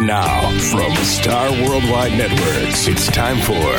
[0.00, 3.76] And now, from Star Worldwide Networks, it's time for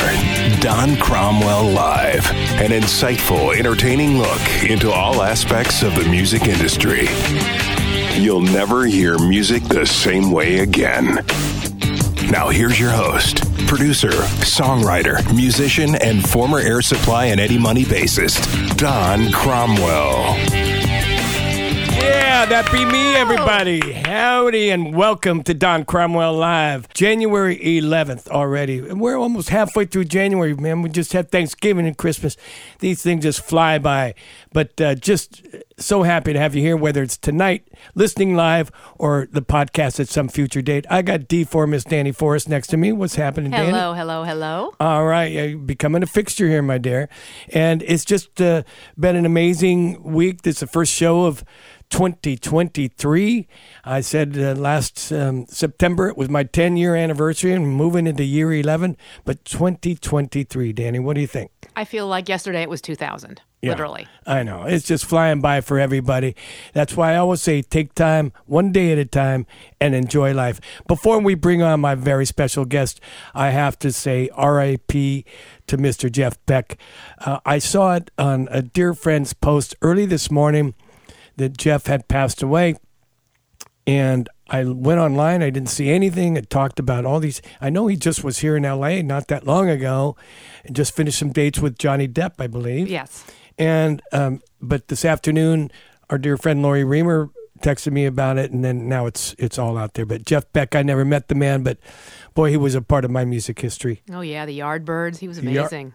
[0.60, 7.08] Don Cromwell Live, an insightful, entertaining look into all aspects of the music industry.
[8.22, 11.24] You'll never hear music the same way again.
[12.30, 18.76] Now, here's your host, producer, songwriter, musician, and former Air Supply and Eddie Money bassist,
[18.76, 20.36] Don Cromwell.
[22.42, 23.92] Yeah, that be me, everybody.
[23.92, 26.92] Howdy, and welcome to Don Cromwell Live.
[26.92, 28.80] January 11th already.
[28.80, 30.82] We're almost halfway through January, man.
[30.82, 32.36] We just had Thanksgiving and Christmas.
[32.80, 34.16] These things just fly by.
[34.52, 35.46] But uh, just
[35.78, 40.08] so happy to have you here, whether it's tonight, listening live, or the podcast at
[40.08, 40.84] some future date.
[40.90, 42.90] I got D4 Miss Danny Forrest next to me.
[42.90, 43.70] What's happening, Danny?
[43.70, 44.74] Hello, hello, hello.
[44.80, 47.08] All right, you're becoming a fixture here, my dear.
[47.50, 48.64] And it's just uh,
[48.98, 50.42] been an amazing week.
[50.42, 51.44] This is the first show of
[51.92, 53.46] 2023.
[53.84, 58.24] I said uh, last um, September it was my 10 year anniversary and moving into
[58.24, 58.96] year 11.
[59.24, 61.50] But 2023, Danny, what do you think?
[61.76, 64.08] I feel like yesterday it was 2000, Yeah, literally.
[64.26, 64.64] I know.
[64.64, 66.34] It's just flying by for everybody.
[66.72, 69.46] That's why I always say take time, one day at a time,
[69.78, 70.60] and enjoy life.
[70.88, 73.00] Before we bring on my very special guest,
[73.34, 74.88] I have to say RIP
[75.66, 76.10] to Mr.
[76.10, 76.78] Jeff Beck.
[77.18, 80.74] Uh, I saw it on a dear friend's post early this morning
[81.36, 82.76] that Jeff had passed away.
[83.86, 85.42] And I went online.
[85.42, 86.36] I didn't see anything.
[86.36, 87.42] It talked about all these.
[87.60, 89.02] I know he just was here in L.A.
[89.02, 90.16] not that long ago,
[90.64, 92.88] and just finished some dates with Johnny Depp, I believe.
[92.88, 93.24] Yes.
[93.58, 95.72] And um, but this afternoon,
[96.10, 97.30] our dear friend Lori Reamer
[97.60, 100.06] texted me about it, and then now it's it's all out there.
[100.06, 101.78] But Jeff Beck, I never met the man, but
[102.34, 104.02] boy, he was a part of my music history.
[104.12, 105.18] Oh, yeah, the Yardbirds.
[105.18, 105.94] He was amazing.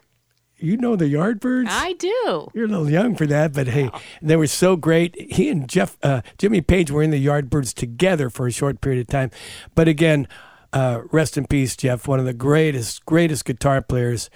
[0.59, 1.67] You know the Yardbirds.
[1.69, 2.49] I do.
[2.53, 3.91] You're a little young for that, but hey,
[4.21, 5.15] they were so great.
[5.31, 9.01] He and Jeff, uh, Jimmy Page were in the Yardbirds together for a short period
[9.01, 9.29] of time.
[9.75, 10.27] But again,
[10.73, 14.31] uh, rest in peace, Jeff, one of the greatest, greatest guitar players,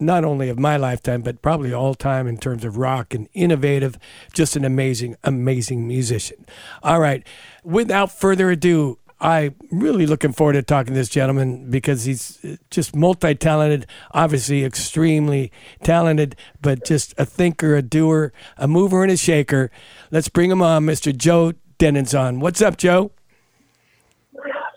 [0.00, 3.98] not only of my lifetime, but probably all time in terms of rock and innovative.
[4.32, 6.44] Just an amazing, amazing musician.
[6.82, 7.24] All right,
[7.62, 12.38] without further ado, I'm really looking forward to talking to this gentleman because he's
[12.70, 15.50] just multi talented, obviously extremely
[15.82, 19.70] talented, but just a thinker, a doer, a mover, and a shaker.
[20.10, 21.16] Let's bring him on, Mr.
[21.16, 22.40] Joe Deninzon.
[22.40, 23.10] What's up, Joe?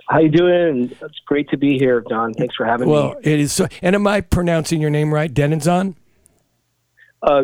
[0.07, 0.89] How you doing?
[1.01, 2.33] It's great to be here, Don.
[2.33, 3.09] Thanks for having Well, me.
[3.09, 3.67] Well, it is so.
[3.81, 5.31] And am I pronouncing your name right?
[5.31, 5.95] Deninzon?
[7.21, 7.43] Uh,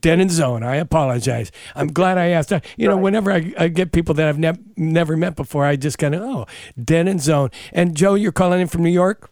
[0.00, 0.62] Den and Zone.
[0.62, 1.50] I apologize.
[1.74, 2.52] I'm glad I asked.
[2.76, 5.98] You know, whenever I, I get people that I've nev- never met before, I just
[5.98, 6.46] kind of, oh,
[6.78, 7.10] Deninzon.
[7.10, 7.50] And zone.
[7.72, 9.30] And Joe, you're calling in from New York?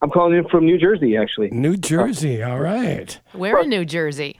[0.00, 1.50] I'm calling in from New Jersey, actually.
[1.50, 2.42] New Jersey.
[2.42, 3.18] All right.
[3.34, 4.38] We're in New Jersey.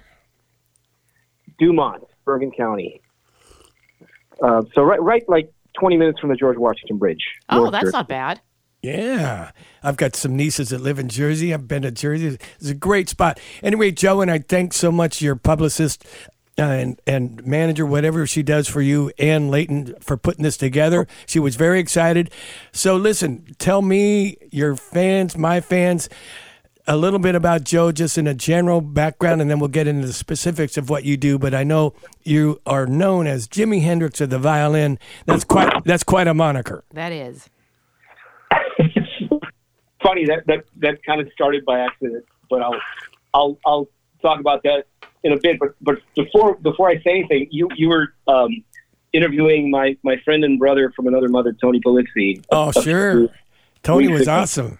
[1.58, 3.00] Dumont, Bergen County.
[4.40, 7.24] Uh, so right, right, like 20 minutes from the George Washington Bridge.
[7.48, 7.96] Oh, North that's Jersey.
[7.96, 8.40] not bad.
[8.82, 9.50] Yeah.
[9.82, 11.52] I've got some nieces that live in Jersey.
[11.52, 12.38] I've been to Jersey.
[12.60, 13.40] It's a great spot.
[13.62, 16.04] Anyway, Joe, and I thank so much your publicist
[16.58, 21.06] uh, and, and manager, whatever she does for you, Ann Layton, for putting this together.
[21.26, 22.30] She was very excited.
[22.72, 26.08] So, listen, tell me, your fans, my fans,
[26.88, 30.06] a little bit about Joe, just in a general background, and then we'll get into
[30.06, 31.38] the specifics of what you do.
[31.38, 34.98] But I know you are known as Jimi Hendrix of the violin.
[35.26, 36.82] That's quite that's quite a moniker.
[36.92, 37.50] That is.
[40.08, 42.80] Funny that that that kind of started by accident, but I'll
[43.34, 43.88] I'll I'll
[44.22, 44.84] talk about that
[45.22, 45.58] in a bit.
[45.58, 48.64] But but before before I say anything, you you were um,
[49.12, 52.42] interviewing my my friend and brother from another mother, Tony Polizzi.
[52.50, 53.28] Oh, sure.
[53.82, 54.32] Tony was ago.
[54.32, 54.78] awesome.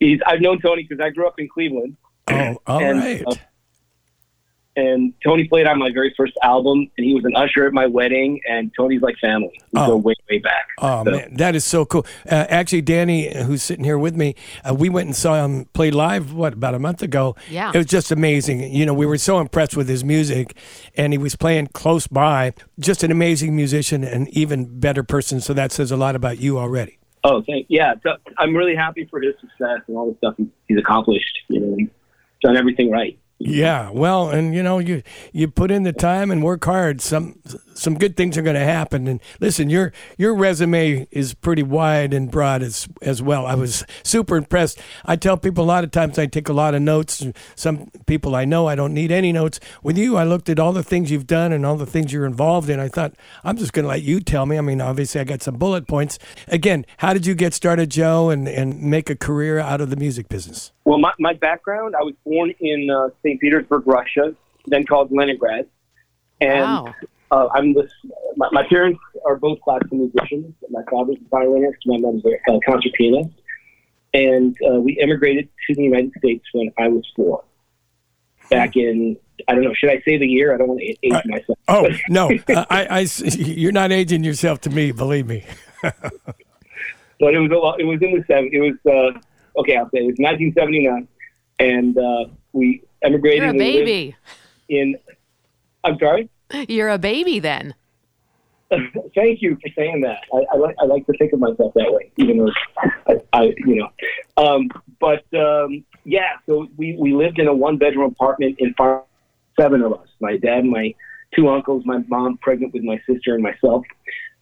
[0.00, 1.96] He's I've known Tony because I grew up in Cleveland.
[2.28, 3.22] Oh, all And, right.
[3.26, 3.34] uh,
[4.76, 7.86] and Tony played on my very first album, and he was an usher at my
[7.86, 8.40] wedding.
[8.48, 9.58] And Tony's like family.
[9.72, 9.86] We Oh.
[9.86, 10.68] go way, way back.
[10.78, 12.06] Oh So- man, that is so cool.
[12.30, 14.34] Uh, actually, Danny, who's sitting here with me,
[14.68, 16.32] uh, we went and saw him play live.
[16.34, 17.34] What about a month ago?
[17.50, 17.70] Yeah.
[17.74, 18.60] it was just amazing.
[18.72, 20.54] You know, we were so impressed with his music,
[20.96, 22.52] and he was playing close by.
[22.78, 25.40] Just an amazing musician, and even better person.
[25.40, 26.98] So that says a lot about you already.
[27.24, 27.94] Oh, thank yeah.
[28.02, 30.34] So I'm really happy for his success and all the stuff
[30.68, 31.38] he's accomplished.
[31.48, 31.88] You know, he's
[32.42, 33.18] done everything right.
[33.38, 37.02] Yeah, well, and you know, you you put in the time and work hard.
[37.02, 37.38] Some
[37.74, 39.06] some good things are going to happen.
[39.06, 43.44] And listen, your your resume is pretty wide and broad as as well.
[43.44, 44.80] I was super impressed.
[45.04, 47.26] I tell people a lot of times I take a lot of notes.
[47.56, 49.60] Some people I know I don't need any notes.
[49.82, 52.24] With you, I looked at all the things you've done and all the things you're
[52.24, 52.80] involved in.
[52.80, 54.56] I thought I'm just going to let you tell me.
[54.56, 56.18] I mean, obviously, I got some bullet points.
[56.48, 59.96] Again, how did you get started, Joe, and and make a career out of the
[59.96, 60.72] music business?
[60.86, 63.40] Well, my, my background, I was born in uh, St.
[63.40, 64.34] Petersburg, Russia,
[64.66, 65.66] then called Leningrad.
[66.40, 66.94] And Wow.
[67.30, 67.88] uh, I'm the,
[68.36, 70.54] my, my parents are both classical musicians.
[70.70, 73.30] My father's a violinist, my mom's a uh, concert pianist,
[74.14, 77.42] and uh, we immigrated to the United States when I was four.
[78.50, 79.16] Back in
[79.48, 80.54] I don't know, should I say the year?
[80.54, 81.58] I don't want to age Uh, myself.
[81.68, 84.92] Oh no, uh, I, I s- you're not aging yourself to me.
[84.92, 85.44] Believe me.
[85.82, 87.80] but it was a lot.
[87.80, 88.50] It was in the seven.
[88.52, 89.76] It was uh, okay.
[89.76, 91.08] I'll say it was 1979,
[91.58, 93.38] and uh, we emigrated.
[93.38, 94.16] You're a and we lived baby.
[94.68, 94.96] In
[95.84, 96.28] I'm sorry.
[96.68, 97.74] You're a baby then.
[99.14, 100.18] Thank you for saying that.
[100.32, 102.50] I, I like I like to think of myself that way, even though
[103.06, 103.88] I, I you know.
[104.36, 104.68] Um,
[105.00, 109.02] but um, yeah, so we we lived in a one bedroom apartment in five,
[109.58, 110.08] seven of us.
[110.20, 110.94] My dad, my
[111.34, 113.84] two uncles, my mom pregnant with my sister and myself.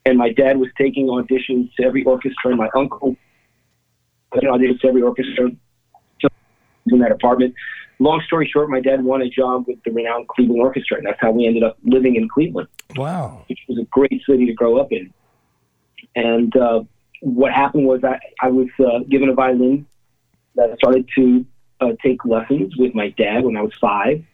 [0.07, 2.50] And my dad was taking auditions to every orchestra.
[2.50, 3.17] And my uncle
[4.33, 5.50] was auditions to every orchestra
[6.87, 7.55] in that apartment.
[8.00, 11.20] Long story short, my dad won a job with the renowned Cleveland Orchestra, and that's
[11.20, 13.44] how we ended up living in Cleveland Wow.
[13.49, 15.12] which was a great city to grow up in.
[16.17, 16.85] And uh,
[17.20, 19.87] what happened was I, I was uh, given a violin
[20.56, 21.46] that started to
[21.81, 24.25] uh, take lessons with my dad when I was five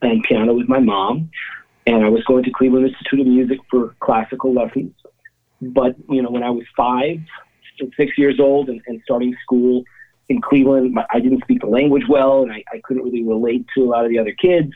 [0.00, 1.30] and piano with my mom.
[1.86, 4.94] And I was going to Cleveland Institute of Music for classical lessons.
[5.60, 7.20] But, you know, when I was five,
[7.96, 9.84] six years old and, and starting school
[10.28, 13.66] in Cleveland, my- I didn't speak the language well and I, I couldn't really relate
[13.76, 14.72] to a lot of the other kids.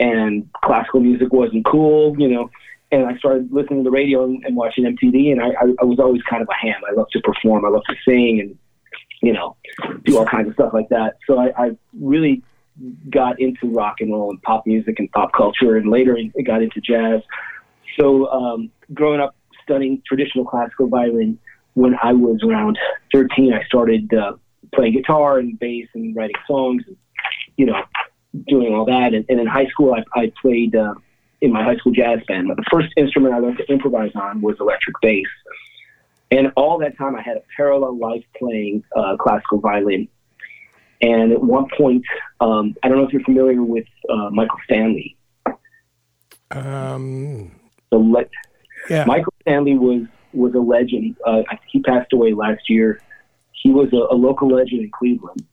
[0.00, 2.50] And classical music wasn't cool, you know
[2.92, 5.32] and I started listening to the radio and, and watching MTV.
[5.32, 6.80] And I, I, I was always kind of a ham.
[6.88, 7.64] I love to perform.
[7.64, 8.58] I love to sing and
[9.22, 9.56] you know
[10.04, 11.16] do all kinds of stuff like that.
[11.26, 12.42] So I, I really
[13.08, 16.62] got into rock and roll and pop music and pop culture, and later I got
[16.62, 17.22] into jazz.
[17.98, 21.38] So um, growing up studying traditional classical violin,
[21.74, 22.78] when I was around
[23.14, 24.34] 13, I started uh,
[24.74, 26.96] playing guitar and bass and writing songs, and,
[27.56, 27.82] you know,
[28.48, 29.14] doing all that.
[29.14, 30.74] And, and in high school, I, I played.
[30.74, 30.94] Uh,
[31.40, 32.46] in my high school jazz band.
[32.46, 35.26] But the first instrument I learned to improvise on was electric bass.
[36.30, 40.06] And all that time, I had a parallel life playing uh, classical violin.
[41.00, 42.04] And at one point,
[42.40, 45.16] um, I don't know if you're familiar with uh, Michael Stanley.
[46.52, 47.50] Um.
[47.90, 48.24] The le-
[48.88, 49.04] Yeah.
[49.04, 51.16] Michael Stanley was was a legend.
[51.26, 53.02] Uh, he passed away last year.
[53.62, 55.44] He was a, a local legend in Cleveland.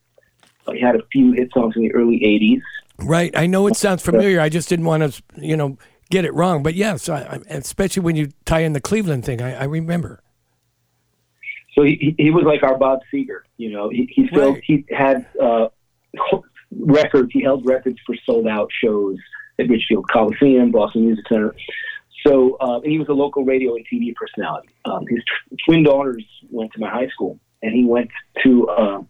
[0.67, 2.61] Uh, he had a few hit songs in the early '80s.
[3.05, 3.31] Right.
[3.37, 4.41] I know it sounds familiar.
[4.41, 5.77] I just didn't want to, you know,
[6.09, 6.63] get it wrong.
[6.63, 10.21] But yes, I, I, especially when you tie in the Cleveland thing, I, I remember.
[11.75, 13.89] So he, he he was like our Bob Seger, you know.
[13.89, 14.63] He he still Right.
[14.65, 15.69] he had uh,
[16.77, 17.29] records.
[17.31, 19.17] He held records for sold out shows
[19.59, 21.55] at Richfield Coliseum, Blossom Music Center.
[22.25, 24.69] So uh, and he was a local radio and TV personality.
[24.83, 28.09] Um, his t- twin daughters went to my high school, and he went
[28.43, 29.05] to a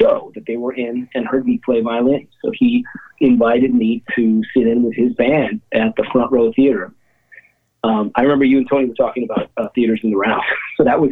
[0.00, 2.28] show that they were in and heard me play violin.
[2.42, 2.84] So he
[3.20, 6.92] invited me to sit in with his band at the Front Row Theater.
[7.84, 10.42] Um, I remember you and Tony were talking about uh, theaters in the round.
[10.76, 11.10] so that was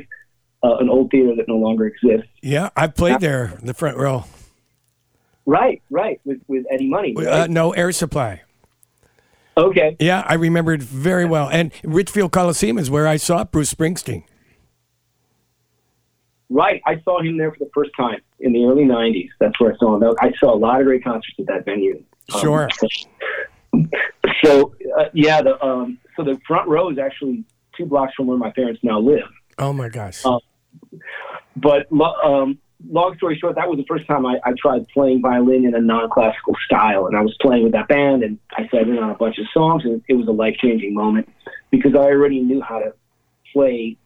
[0.62, 2.28] uh, an old theater that no longer exists.
[2.42, 4.24] Yeah, I played there in the front row.
[5.46, 7.14] Right, right, with with Eddie Money.
[7.16, 8.42] Uh, no air supply.
[9.56, 11.48] okay, Yeah, I remember it very well.
[11.50, 14.22] And Richfield Coliseum is where I saw Bruce Springsteen.
[16.50, 16.82] Right.
[16.86, 19.28] I saw him there for the first time in the early '90s.
[19.38, 20.14] That's where I saw him.
[20.20, 22.02] I saw a lot of great concerts at that venue.
[22.34, 22.68] Um, Sure.
[24.44, 27.44] so uh, yeah, the um, so the front row is actually
[27.76, 29.28] two blocks from where my parents now live.
[29.58, 30.24] Oh my gosh.
[30.24, 30.38] Uh,
[31.56, 35.64] But um, long story short, that was the first time I, I tried playing violin
[35.66, 38.98] in a non-classical style, and I was playing with that band, and I sat in
[38.98, 41.28] on a bunch of songs, and it was a life-changing moment
[41.70, 42.94] because I already knew how to
[43.52, 43.96] play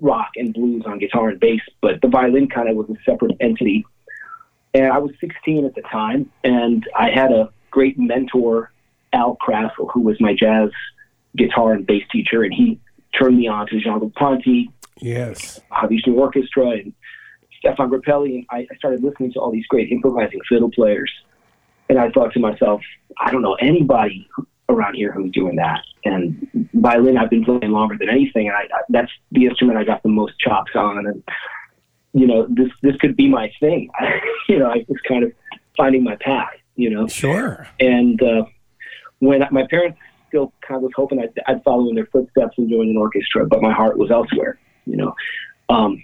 [0.00, 3.36] rock and blues on guitar and bass, but the violin kind of was a separate
[3.40, 3.84] entity.
[4.74, 8.72] And I was 16 at the time, and I had a great mentor,
[9.12, 10.70] Al Crassel, who was my jazz
[11.36, 12.80] guitar and bass teacher, and he
[13.18, 14.70] turned me on to Jean-Luc Ponty,
[15.00, 15.60] yes.
[15.70, 16.94] Mahavishnu Orchestra and
[17.62, 21.12] Stéphane Grappelli, and I, I started listening to all these great improvising fiddle players.
[21.88, 22.80] And I thought to myself,
[23.18, 25.80] I don't know anybody who- around here who's doing that.
[26.04, 29.84] And violin, I've been playing longer than anything, and I, I, that's the instrument I
[29.84, 31.06] got the most chops on.
[31.06, 31.22] And
[32.12, 33.88] you know, this this could be my thing.
[34.48, 35.32] you know, I was kind of
[35.76, 36.50] finding my path.
[36.74, 37.68] You know, Sure.
[37.78, 38.44] and uh,
[39.18, 39.98] when my parents
[40.28, 43.46] still kind of was hoping I'd, I'd follow in their footsteps and join an orchestra,
[43.46, 45.14] but my heart was elsewhere, you know.
[45.68, 46.02] Um,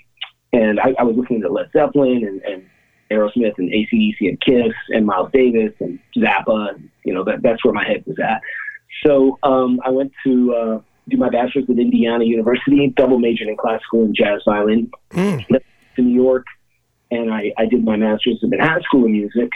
[0.53, 2.67] and I, I was listening to Led Zeppelin and, and
[3.11, 7.65] Aerosmith and ACDC and Kiss and Miles Davis and Zappa, and, you know, that, that's
[7.65, 8.41] where my head was at.
[9.07, 13.57] So um, I went to uh, do my bachelor's at Indiana University, double majored in
[13.57, 15.47] classical and jazz violin Mm.
[15.97, 16.47] to New York,
[17.11, 19.51] and I, I did my master's at Manhattan School of Music,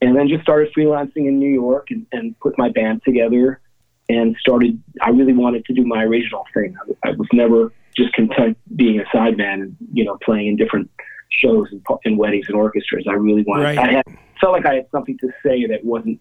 [0.00, 3.60] and then just started freelancing in New York and, and put my band together.
[4.08, 4.82] and started.
[5.02, 6.74] I really wanted to do my original thing.
[7.04, 10.90] I, I was never just content being a sideman and you know playing in different
[11.30, 13.06] shows and, and weddings and orchestras.
[13.08, 13.64] I really wanted.
[13.64, 13.78] Right.
[13.78, 14.04] I had
[14.40, 16.20] felt like I had something to say that wasn't.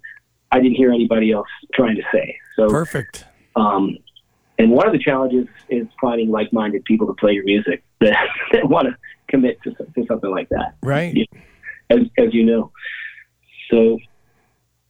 [0.51, 2.35] I didn't hear anybody else trying to say.
[2.55, 3.25] So Perfect.
[3.55, 3.97] um,
[4.59, 8.67] and one of the challenges is finding like-minded people to play your music that, that
[8.69, 8.95] want to
[9.29, 10.75] commit to, to something like that.
[10.83, 11.15] Right.
[11.15, 11.25] Yeah.
[11.89, 12.71] As, as you know.
[13.71, 13.97] So,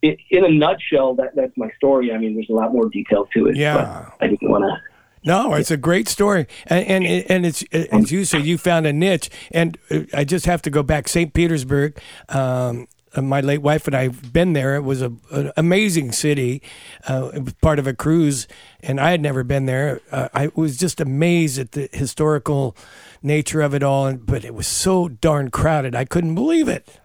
[0.04, 2.12] i in a nutshell, that that's my story.
[2.14, 3.58] I mean, there's a lot more detail to it.
[3.58, 3.76] Yeah.
[3.76, 4.82] but I didn't want to.
[5.24, 8.94] No, it's a great story, and and, and it's as you say, you found a
[8.94, 9.30] niche.
[9.52, 11.34] And uh, I just have to go back, St.
[11.34, 12.00] Petersburg.
[12.30, 14.76] Um, uh, my late wife and I've been there.
[14.76, 16.62] It was a, an amazing city.
[17.08, 18.48] Uh, it was part of a cruise,
[18.82, 20.02] and I had never been there.
[20.12, 22.78] Uh, I was just amazed at the historical
[23.24, 25.96] nature of it all, and, but it was so darn crowded.
[25.96, 27.00] I couldn't believe it.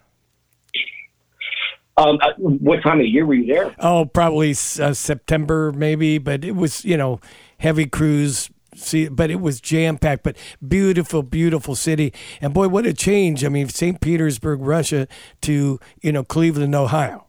[1.97, 3.75] Um, uh, what time of year were you there?
[3.79, 7.21] Oh, probably uh, September, maybe, but it was you know
[7.59, 8.51] heavy crews.
[8.77, 12.13] See, but it was jam packed, but beautiful, beautiful city.
[12.41, 13.45] And boy, what a change!
[13.45, 14.01] I mean, St.
[14.01, 15.07] Petersburg, Russia,
[15.43, 17.27] to you know Cleveland, Ohio.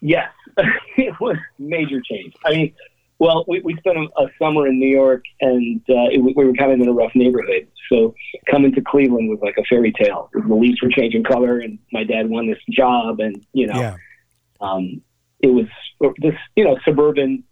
[0.00, 0.30] Yes,
[0.96, 2.34] it was major change.
[2.44, 2.74] I mean,
[3.18, 6.52] well, we, we spent a, a summer in New York, and uh, it, we were
[6.52, 7.66] kind of in a rough neighborhood.
[7.88, 8.14] So
[8.50, 10.30] coming to Cleveland was like a fairy tale.
[10.32, 13.96] The leaves were changing color, and my dad won this job, and you know, Yeah,
[14.60, 15.00] um,
[15.40, 15.66] it was
[16.18, 17.44] this you know suburban,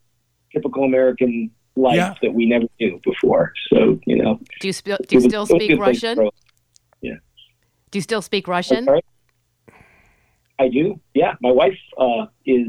[0.55, 2.15] typical American life Yeah.
[2.23, 3.53] that we never knew before.
[3.73, 5.79] So you know, Do you, sp- do you was- still it was a speak good
[5.79, 6.17] place to Russian?
[6.19, 6.31] grow.
[7.91, 8.85] Do you still speak Russian?
[8.87, 9.03] Sorry?
[10.59, 10.99] I do.
[11.15, 12.67] Yeah, my wife uh, is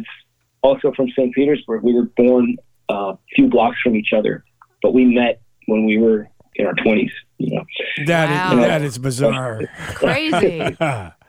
[0.61, 1.33] also from St.
[1.33, 1.81] Petersburg.
[1.81, 2.57] We were born
[2.91, 4.43] uh, a few blocks from each other,
[4.83, 7.11] but we met when we were in our twenties.
[7.39, 7.63] You know,
[8.05, 8.61] that is Wow.
[8.67, 9.63] that is bizarre.
[9.95, 10.77] Crazy.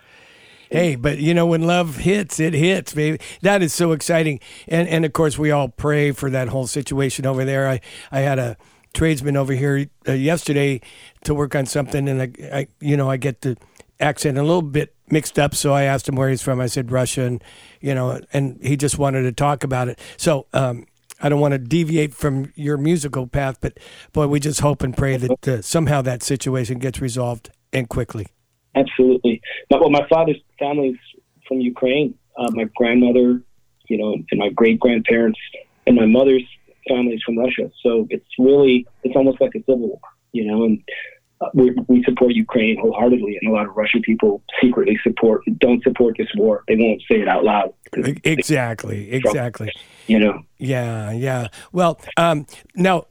[0.70, 3.18] Hey, but you know when love hits, it hits, baby.
[3.42, 7.26] That is so exciting, and and of course we all pray for that whole situation
[7.26, 7.68] over there.
[7.68, 7.80] I
[8.10, 8.56] I had a
[8.92, 10.80] tradesman over here uh, yesterday
[11.24, 13.56] to work on something, and I, I you know I get the
[14.00, 16.60] accent a little bit mixed up, so I asked him where he's from.
[16.60, 17.44] I said Russia, and
[17.80, 19.98] you know, and he just wanted to talk about it.
[20.16, 20.46] So.
[20.52, 20.86] um
[21.18, 23.78] I don't want to deviate from your musical path, but
[24.12, 28.26] boy, we just hope and pray that uh, somehow that situation gets resolved and quickly.
[28.76, 29.40] Absolutely.
[29.70, 30.96] My, well, my father's family's
[31.48, 32.14] from Ukraine.
[32.38, 33.42] Uh, my grandmother,
[33.88, 35.38] you know, and my great grandparents,
[35.86, 36.44] and my mother's
[36.88, 37.70] family's from Russia.
[37.82, 40.00] So it's really, it's almost like a civil war,
[40.32, 40.82] you know, and
[41.40, 45.82] uh, we, we support Ukraine wholeheartedly, and a lot of Russian people secretly support, don't
[45.82, 46.64] support this war.
[46.68, 47.74] They won't say it out loud,
[48.24, 49.70] Exactly, exactly.
[50.06, 50.42] you know.
[50.58, 51.48] Yeah, yeah.
[51.72, 53.06] Well, um, now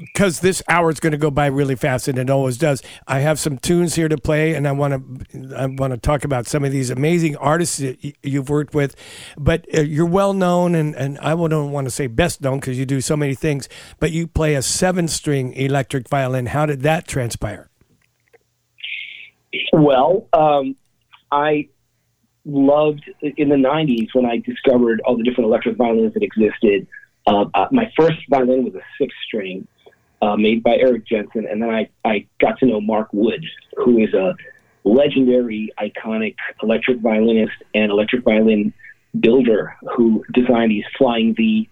[0.00, 2.82] because this hour is going to go by really fast, and it always does.
[3.06, 6.24] I have some tunes here to play, and I want to I want to talk
[6.24, 8.96] about some of these amazing artists that you've worked with.
[9.36, 12.78] But uh, you're well known, and and I don't want to say best known because
[12.78, 13.68] you do so many things.
[13.98, 16.46] But you play a seven string electric violin.
[16.46, 17.68] How did that transpire?
[19.72, 20.76] Well, um,
[21.32, 21.68] I
[22.44, 26.86] loved in the 90s when I discovered all the different electric violins that existed.
[27.30, 29.66] Uh, uh, my first violin was a six string
[30.20, 33.44] uh, made by Eric Jensen, and then I, I got to know Mark Wood,
[33.76, 34.34] who is a
[34.84, 38.72] legendary, iconic electric violinist and electric violin
[39.18, 41.68] builder who designed these Flying V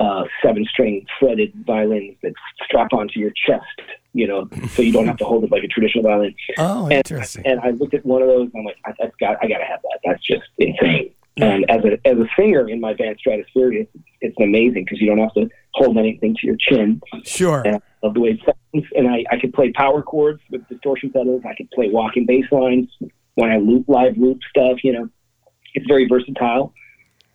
[0.00, 2.32] uh, seven string fretted violins that
[2.64, 3.64] strap onto your chest,
[4.12, 6.34] you know, so you don't have to hold it like a traditional violin.
[6.58, 7.46] Oh, And, interesting.
[7.46, 9.58] and I looked at one of those and I'm like, I, that's got, I got
[9.58, 9.98] to have that.
[10.04, 11.12] That's just insane.
[11.36, 13.86] And as a as a singer in my band Stratosphere,
[14.24, 17.00] it's, amazing because you don't have to hold anything to your chin.
[17.24, 17.62] Sure.
[17.64, 18.86] And I love the way it sounds.
[18.96, 21.42] And I, I could play power chords with distortion pedals.
[21.48, 22.88] I could play walking bass lines
[23.34, 24.78] when I loop live loop stuff.
[24.82, 25.08] You know,
[25.74, 26.72] it's very versatile.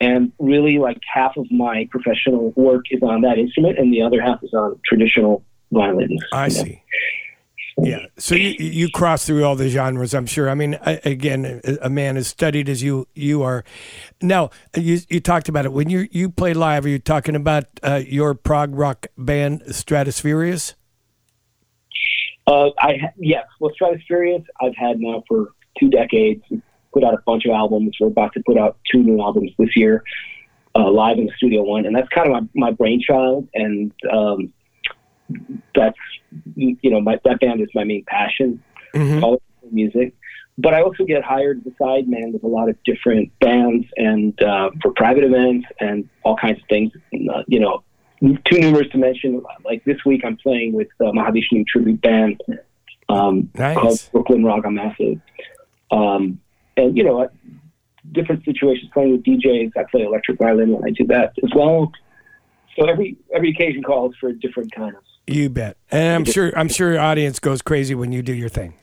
[0.02, 4.22] And really, like half of my professional work is on that instrument, and the other
[4.22, 6.24] half is on traditional violins.
[6.32, 6.72] I you know.
[7.82, 8.06] Yeah.
[8.18, 10.50] So you you cross through all the genres, I'm sure.
[10.50, 13.64] I mean, again, a- man as studied as you you are.
[14.22, 16.86] Now, you you talked about it when you you play live.
[16.86, 20.76] Are you talking about uh, your prog rock band Stratospheerius?
[22.48, 26.44] Uh, I yes, well, Stratospheerius I've had now for two decades.
[26.92, 27.96] Put out a bunch of albums.
[28.00, 30.04] We're about to put out two new albums this year,
[30.76, 33.48] uh, live in studio one, and that's kind of my, my brainchild.
[33.54, 34.52] And um,
[35.76, 35.98] that's
[36.56, 38.62] you know my, that band is my main passion,
[38.96, 39.22] Mhm.
[39.24, 40.14] all music.
[40.58, 44.42] But I also get hired as a sideman with a lot of different bands and
[44.44, 46.92] uh, for private events and all kinds of things.
[47.14, 47.82] And, uh, you know,
[48.44, 49.42] too numerous to mention.
[49.64, 52.42] Like this week, I'm playing with uh, Mahavishnu tribute band
[53.08, 53.78] um, Nice.
[53.78, 55.22] called Brooklyn Raga Massive.
[55.92, 56.42] Um,
[56.76, 57.30] and you know,
[58.12, 59.72] different situations playing with DJs.
[59.78, 61.92] I play electric violin when I do that as well.
[62.78, 65.04] So every every occasion calls for a different kind of.
[65.34, 68.50] You bet, and I'm sure I'm sure your audience goes crazy when you do your
[68.50, 68.74] thing.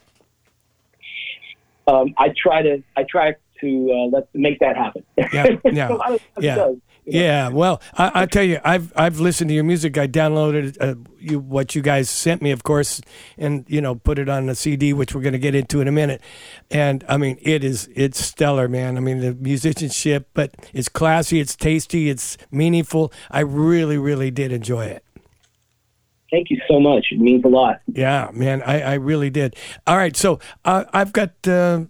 [1.87, 5.05] Um, I try to I try to uh, let make that happen.
[5.33, 6.73] Yeah, yeah, yeah.
[7.09, 9.97] Yeah, well, I, I, tell you, I've I've listened to your music.
[9.97, 13.01] I downloaded uh, you what you guys sent me, of course,
[13.39, 15.87] and you know put it on a CD, which we're going to get into in
[15.87, 16.21] a minute.
[16.69, 18.97] And I mean, it is it's stellar, man.
[18.97, 23.13] I mean, the musicianship, but it's classy, it's tasty, it's meaningful.
[23.31, 25.06] I really, really did enjoy it.
[26.31, 27.07] Thank you so much.
[27.11, 27.81] It means a lot.
[27.87, 29.57] Yeah, man, I, I really did.
[29.87, 31.85] All right, so uh, I've got uh,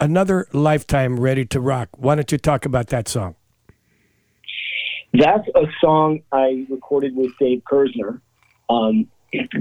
[0.00, 1.88] another lifetime ready to rock.
[1.96, 3.34] Why don't you talk about that song?
[5.12, 8.20] That's a song I recorded with Dave Kerzner.
[8.70, 9.08] Um,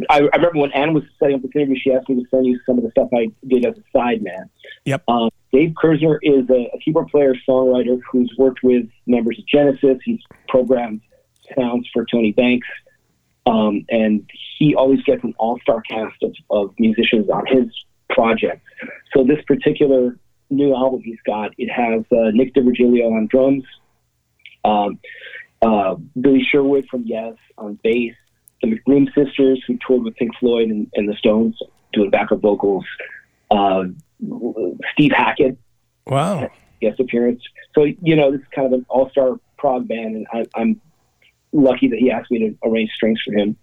[0.10, 2.46] I, I, remember when Ann was setting up this interview, she asked me to send
[2.46, 4.50] you some of the stuff I did as a side man.
[4.86, 5.04] Yep.
[5.08, 9.98] Um, Dave Kerzner is a, a, keyboard player, songwriter who's worked with members of Genesis.
[10.06, 11.02] He's programmed
[11.58, 12.68] sounds for Tony Banks.
[13.46, 17.68] Um, and he always gets an all-star cast of, of musicians on his
[18.10, 18.64] project.
[19.14, 20.18] So this particular
[20.50, 23.64] new album he's got, it has uh, Nick D'Virgilio on drums,
[24.64, 25.00] um,
[25.62, 28.14] uh, Billy Sherwood from Yes on bass,
[28.62, 31.58] the McBroom sisters who toured with Pink Floyd and, and the Stones
[31.94, 32.86] doing backup vocals,
[33.50, 33.84] uh,
[34.94, 35.58] Steve Hackett.
[36.06, 36.50] Wow.
[36.80, 37.42] Guest appearance.
[37.76, 40.82] So, you know, this is kind of an all star prog band, and I, I'm
[41.54, 43.56] lucky that he asked me to arrange strings for him.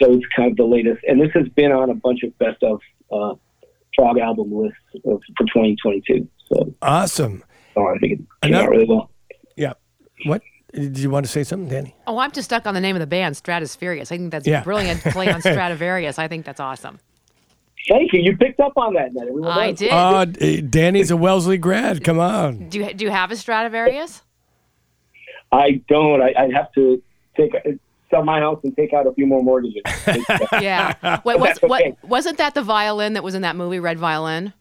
[0.00, 1.02] So it's kind of the latest.
[1.06, 2.80] And this has been on a bunch of best of
[3.12, 3.34] uh,
[3.94, 6.26] prog album lists for 2022.
[6.52, 7.42] So Awesome.
[7.76, 9.10] Oh, I think it came out really well.
[9.56, 9.74] Yeah.
[10.24, 10.42] What?
[10.72, 11.96] Did you want to say something, Danny?
[12.06, 14.12] Oh, I'm just stuck on the name of the band, Stratospheerius.
[14.12, 14.62] I think that's Yeah.
[14.62, 16.18] brilliant play on Stradivarius.
[16.18, 16.98] I think that's awesome.
[17.88, 18.20] Thank you.
[18.20, 19.78] You picked up on that, Everyone I does.
[19.80, 19.90] did.
[19.92, 20.24] Uh,
[20.68, 22.04] Danny's a Wellesley grad.
[22.04, 22.68] Come on.
[22.68, 24.22] do you do you have a Stradivarius?
[25.52, 26.22] I don't.
[26.22, 27.02] I, I'd have to
[27.40, 27.78] take
[28.10, 29.82] sell my house and take out a few more mortgages.
[30.60, 31.20] Yeah.
[31.24, 31.66] Wait, was, okay.
[31.66, 34.52] what, wasn't that the violin that was in that movie, Red Violin?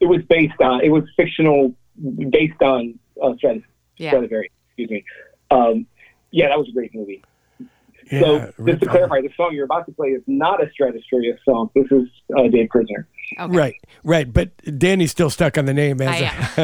[0.00, 0.82] it was based on.
[0.82, 1.74] It was fictional,
[2.30, 3.62] based on uh, Stratus,
[3.96, 4.10] Yeah.
[4.10, 4.52] Stradivarius.
[4.68, 5.04] Excuse me.
[5.50, 5.86] Um,
[6.30, 7.22] yeah, that was a great movie.
[8.10, 11.38] Yeah, so just to clarify, the song you're about to play is not a Stratospheerius
[11.44, 11.70] song.
[11.74, 13.04] This is uh, Dave Kerzner.
[13.38, 13.56] Okay.
[13.56, 14.32] Right, right.
[14.32, 16.00] But Danny's still stuck on the name.
[16.00, 16.60] As I a-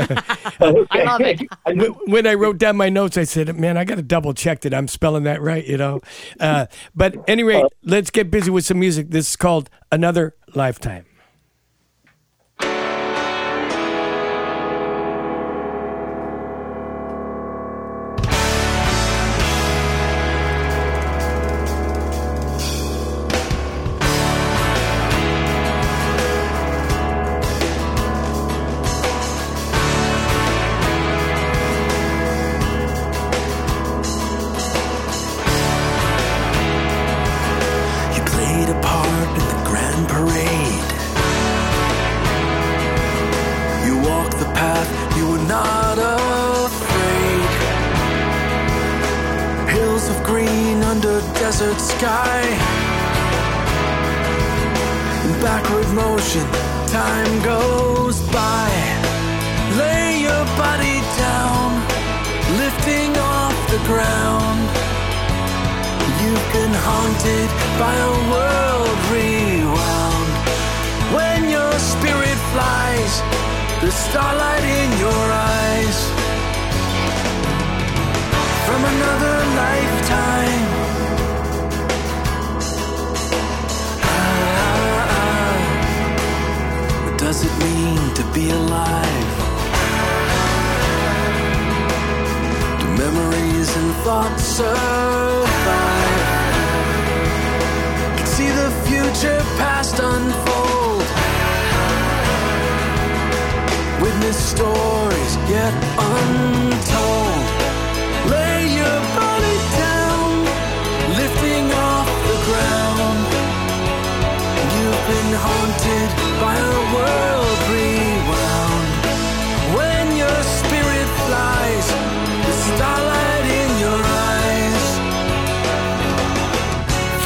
[0.61, 0.87] am.
[0.90, 1.40] I love it.
[1.64, 4.61] When when I wrote down my notes, I said, "Man, I got to double check
[4.62, 6.00] that I'm spelling that right." You know.
[6.40, 9.11] Uh, but anyway, let's get busy with some music.
[9.11, 11.05] This is called "Another Lifetime."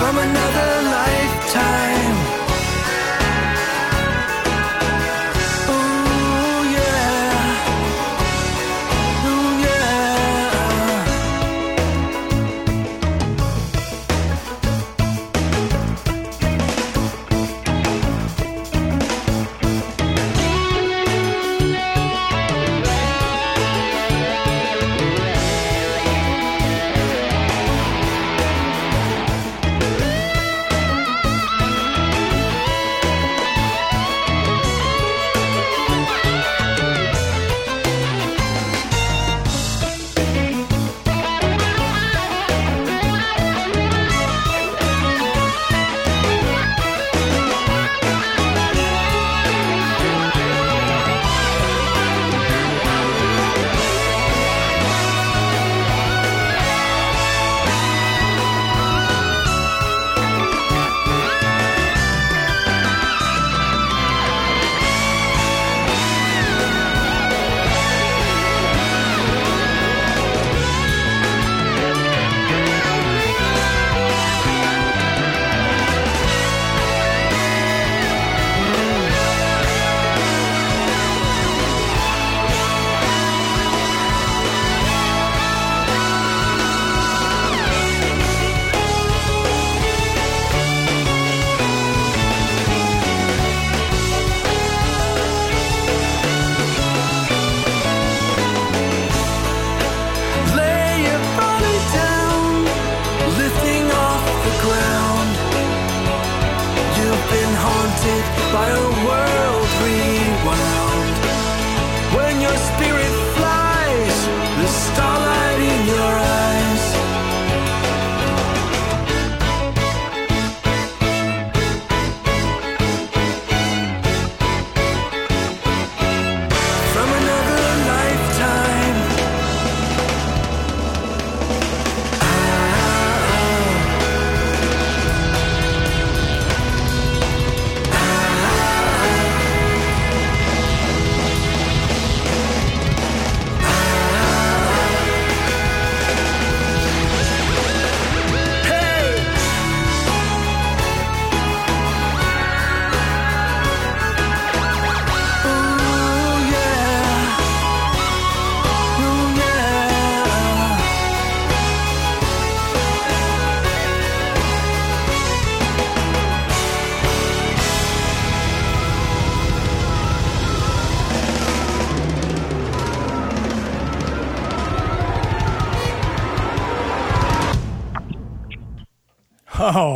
[0.01, 2.40] From another lifetime.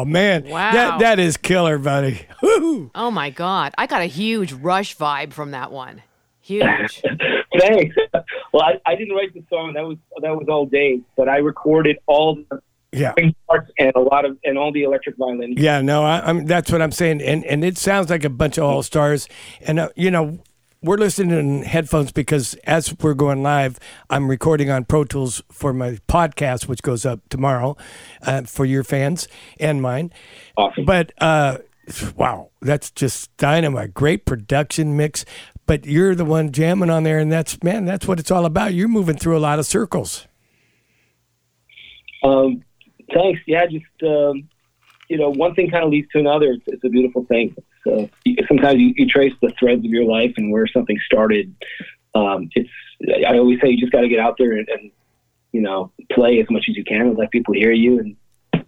[0.05, 0.73] Oh man, Wow.
[0.73, 2.27] that that is killer, buddy.
[2.43, 2.91] Woo!
[2.95, 3.73] Oh my God.
[3.79, 6.03] I got a huge rush vibe from that one.
[6.41, 7.03] Huge.
[7.59, 7.97] Thanks.
[8.53, 9.73] Well, I, I didn't write the song.
[9.75, 12.61] That was that was all Dave, but I recorded all the
[12.93, 13.13] Yeah.
[13.13, 15.55] string parts and a lot of and all the electric violin.
[15.57, 16.45] Yeah, no, I, I'm.
[16.45, 19.27] That's what I'm saying, and and it sounds like a bunch of all stars,
[19.67, 20.39] and uh, you know,
[20.85, 25.73] we're listening in headphones because as we're going live, I'm recording on Pro Tools for
[25.73, 27.77] my podcast, which goes up tomorrow,
[28.23, 29.27] uh, for your fans
[29.59, 30.13] and mine.
[30.59, 30.85] Awesome.
[30.85, 31.59] But uh,
[32.17, 33.95] wow, that's just dynamite!
[33.95, 35.25] Great production mix.
[35.67, 38.75] But you're the one jamming on there, and that's man, that's what it's all about.
[38.75, 40.29] You're moving through a lot of circles.
[42.23, 42.63] Um,
[43.15, 43.41] thanks.
[43.47, 44.49] Yeah, just um,
[45.09, 46.53] you know, one thing kind of leads to another.
[46.53, 47.57] It's, it's a beautiful thing.
[47.85, 48.09] So
[48.49, 51.55] sometimes you, you trace the threads of your life and where something started.
[52.15, 52.71] Um, it's
[53.27, 54.91] I always say you just got to get out there and, and
[55.53, 58.17] you know play as much as you can and let people hear you and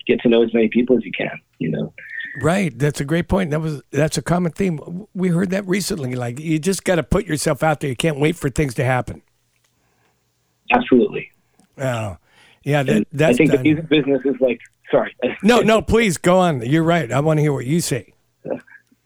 [0.06, 1.40] get to know as many people as you can.
[1.58, 1.94] You know.
[2.42, 3.50] Right, that's a great point.
[3.50, 5.06] That was that's a common theme.
[5.14, 6.14] We heard that recently.
[6.14, 7.90] Like you just got to put yourself out there.
[7.90, 9.22] You can't wait for things to happen.
[10.70, 11.30] Absolutely.
[11.78, 12.16] Oh,
[12.64, 15.16] yeah, that, that's I think the music business is like sorry.
[15.42, 15.80] no, no.
[15.80, 16.60] Please go on.
[16.62, 17.10] You're right.
[17.10, 18.12] I want to hear what you say.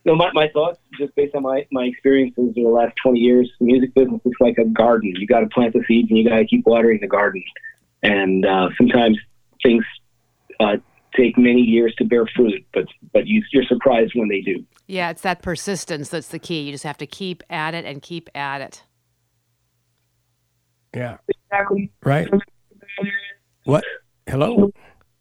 [0.04, 3.50] No, my, my thoughts, just based on my, my experiences in the last 20 years,
[3.58, 5.12] the music business is like a garden.
[5.16, 7.42] You got to plant the seeds and you got to keep watering the garden.
[8.02, 9.18] And uh, sometimes
[9.62, 9.84] things
[10.58, 10.76] uh,
[11.14, 14.64] take many years to bear fruit, but but you, you're surprised when they do.
[14.86, 16.62] yeah, it's that persistence that's the key.
[16.62, 18.82] You just have to keep at it and keep at it.
[20.94, 21.18] Yeah.
[21.28, 21.90] Exactly.
[22.02, 22.28] Right.
[23.64, 23.84] What?
[24.26, 24.72] Hello.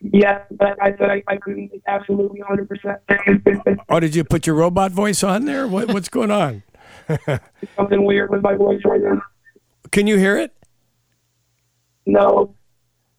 [0.02, 3.80] Yeah, but I said I, I agree absolutely 100%.
[3.90, 5.68] Oh, did you put your robot voice on there?
[5.68, 6.64] What, what's going on?
[7.76, 9.22] Something weird with my voice right now.
[9.92, 10.54] Can you hear it?
[12.06, 12.56] No.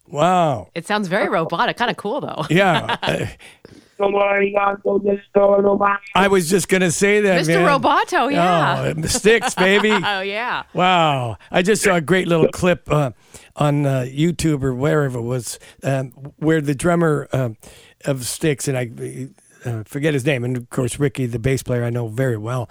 [0.07, 0.69] Wow.
[0.75, 1.77] It sounds very robotic.
[1.77, 2.45] Kind of cool, though.
[2.49, 2.97] Yeah.
[3.01, 3.27] Uh,
[3.97, 6.01] Somebody got so just so nobody.
[6.15, 7.63] I was just gonna say that, Mr.
[7.63, 7.79] man.
[7.79, 8.93] Roboto, yeah.
[8.97, 9.91] Oh, Styx, baby.
[9.91, 10.63] Oh, yeah.
[10.73, 11.37] Wow.
[11.51, 13.11] I just saw a great little clip uh,
[13.55, 17.57] on uh, YouTube or wherever it was um, where the drummer um
[18.05, 18.89] of Styx, and I
[19.65, 22.69] uh, forget his name, and of course, Ricky, the bass player, I know very well,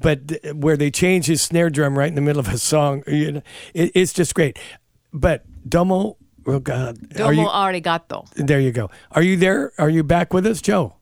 [0.00, 3.02] but th- where they change his snare drum right in the middle of a song,
[3.06, 3.42] you know,
[3.74, 4.58] it, it's just great.
[5.12, 6.16] But Domo,
[6.46, 6.98] oh God.
[7.20, 8.28] Are Domo you, arigato.
[8.34, 8.90] there you go.
[9.10, 9.72] Are you there?
[9.78, 10.96] Are you back with us, Joe?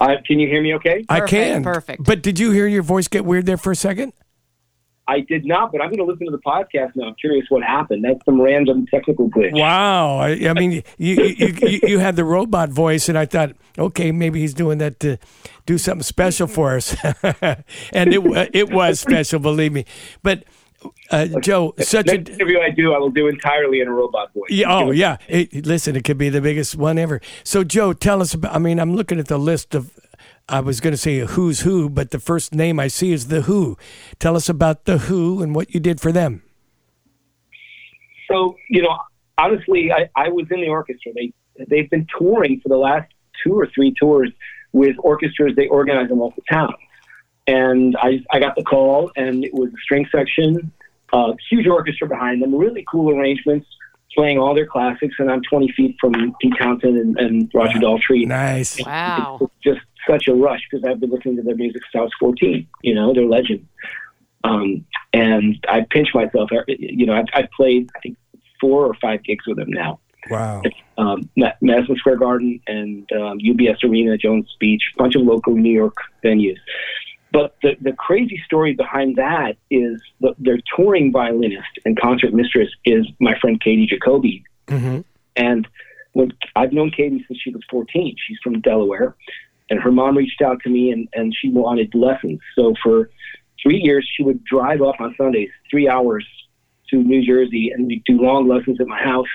[0.00, 1.04] Uh, can you hear me okay?
[1.08, 1.62] I can.
[1.62, 2.02] perfect.
[2.02, 4.12] But did you hear your voice get weird there for a second?
[5.06, 7.08] I did not, but I'm going to listen to the podcast now.
[7.08, 8.04] I'm curious what happened.
[8.04, 9.52] That's some random technical glitch.
[9.52, 10.18] Wow.
[10.18, 14.12] I, I mean, you, you, you, you had the robot voice, and I thought, okay,
[14.12, 15.18] maybe he's doing that to
[15.66, 16.96] do something special for us.
[17.22, 19.84] and it, it was special, believe me.
[20.22, 20.44] But,
[21.10, 22.32] uh, Joe, such Next a.
[22.32, 24.50] interview I do, I will do entirely in a robot voice.
[24.50, 25.18] Yeah, oh, yeah.
[25.28, 27.20] It, listen, it could be the biggest one ever.
[27.42, 28.54] So, Joe, tell us about.
[28.54, 29.90] I mean, I'm looking at the list of.
[30.48, 33.42] I was going to say who's who, but the first name I see is The
[33.42, 33.78] Who.
[34.18, 36.42] Tell us about The Who and what you did for them.
[38.30, 38.98] So, you know,
[39.38, 41.12] honestly, I, I was in the orchestra.
[41.14, 41.32] They
[41.68, 43.10] they've been touring for the last
[43.42, 44.30] two or three tours
[44.72, 46.74] with orchestras they organize in local towns.
[47.46, 50.72] And I I got the call, and it was a string section,
[51.12, 53.66] uh, huge orchestra behind them, really cool arrangements,
[54.14, 55.14] playing all their classics.
[55.18, 58.26] And I'm 20 feet from Pete Townshend and, and Roger Daltrey.
[58.26, 58.84] Nice.
[58.84, 59.38] Wow.
[59.40, 62.12] It's just such a rush because I've been listening to their music since I was
[62.20, 62.66] 14.
[62.82, 63.64] You know, they're legends.
[64.44, 66.50] Um, and I pinch myself.
[66.68, 68.16] You know, I've, I've played I think
[68.60, 70.62] four or five gigs with them now, Wow.
[70.98, 71.28] um,
[71.60, 75.96] Madison Square Garden and um, UBS Arena, Jones Beach, a bunch of local New York
[76.22, 76.58] venues.
[77.32, 82.68] But the, the crazy story behind that is the, their touring violinist and concert mistress
[82.84, 84.44] is my friend Katie Jacoby.
[84.68, 85.00] hmm
[85.36, 85.66] And
[86.12, 88.14] when I've known Katie since she was 14.
[88.26, 89.16] She's from Delaware.
[89.70, 92.40] And her mom reached out to me and, and she wanted lessons.
[92.54, 93.10] So for
[93.62, 96.26] three years, she would drive up on Sundays, three hours
[96.90, 99.26] to New Jersey, and we'd do long lessons at my house,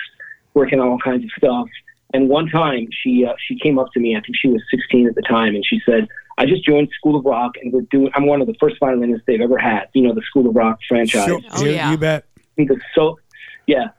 [0.54, 1.68] working on all kinds of stuff.
[2.13, 4.15] And one time, she uh, she came up to me.
[4.15, 6.08] I think she was 16 at the time, and she said,
[6.39, 8.10] "I just joined School of Rock, and we're doing.
[8.15, 9.89] I'm one of the first violinists they've ever had.
[9.94, 11.26] You know, the School of Rock franchise.
[11.26, 11.39] Sure.
[11.52, 11.92] Oh, you, yeah.
[11.92, 12.26] you bet.
[12.58, 13.20] The so,
[13.68, 13.89] yeah.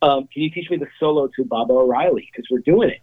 [0.00, 2.28] Um, can you teach me the solo to Baba O'Riley?
[2.32, 3.00] Because we're doing it.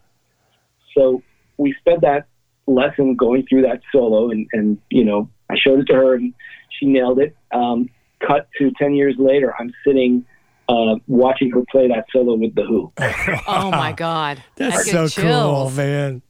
[0.97, 1.21] So
[1.57, 2.27] we spent that
[2.69, 6.33] lesson going through that solo, and and you know, I showed it to her, and
[6.77, 7.35] she nailed it.
[7.51, 7.89] Um,
[8.25, 10.25] cut to 10 years later, I'm sitting
[10.67, 12.91] uh, watching her play that solo with the Who.
[13.47, 14.43] Oh my God.
[14.55, 16.21] That's I so get cool, man.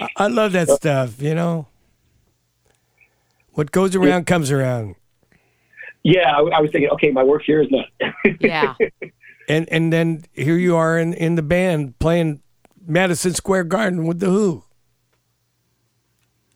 [0.00, 1.68] I, I love that stuff, you know?
[3.52, 4.96] What goes around comes around.
[6.02, 8.12] Yeah, I, I was thinking, okay, my work here is done.
[8.40, 8.74] Yeah.
[9.48, 12.42] And and then here you are in, in the band playing
[12.86, 14.64] Madison Square Garden with the Who.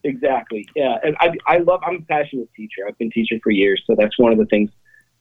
[0.06, 0.66] Exactly.
[0.74, 1.80] Yeah, and I, I love.
[1.86, 2.82] I'm a passionate teacher.
[2.88, 4.70] I've been teaching for years, so that's one of the things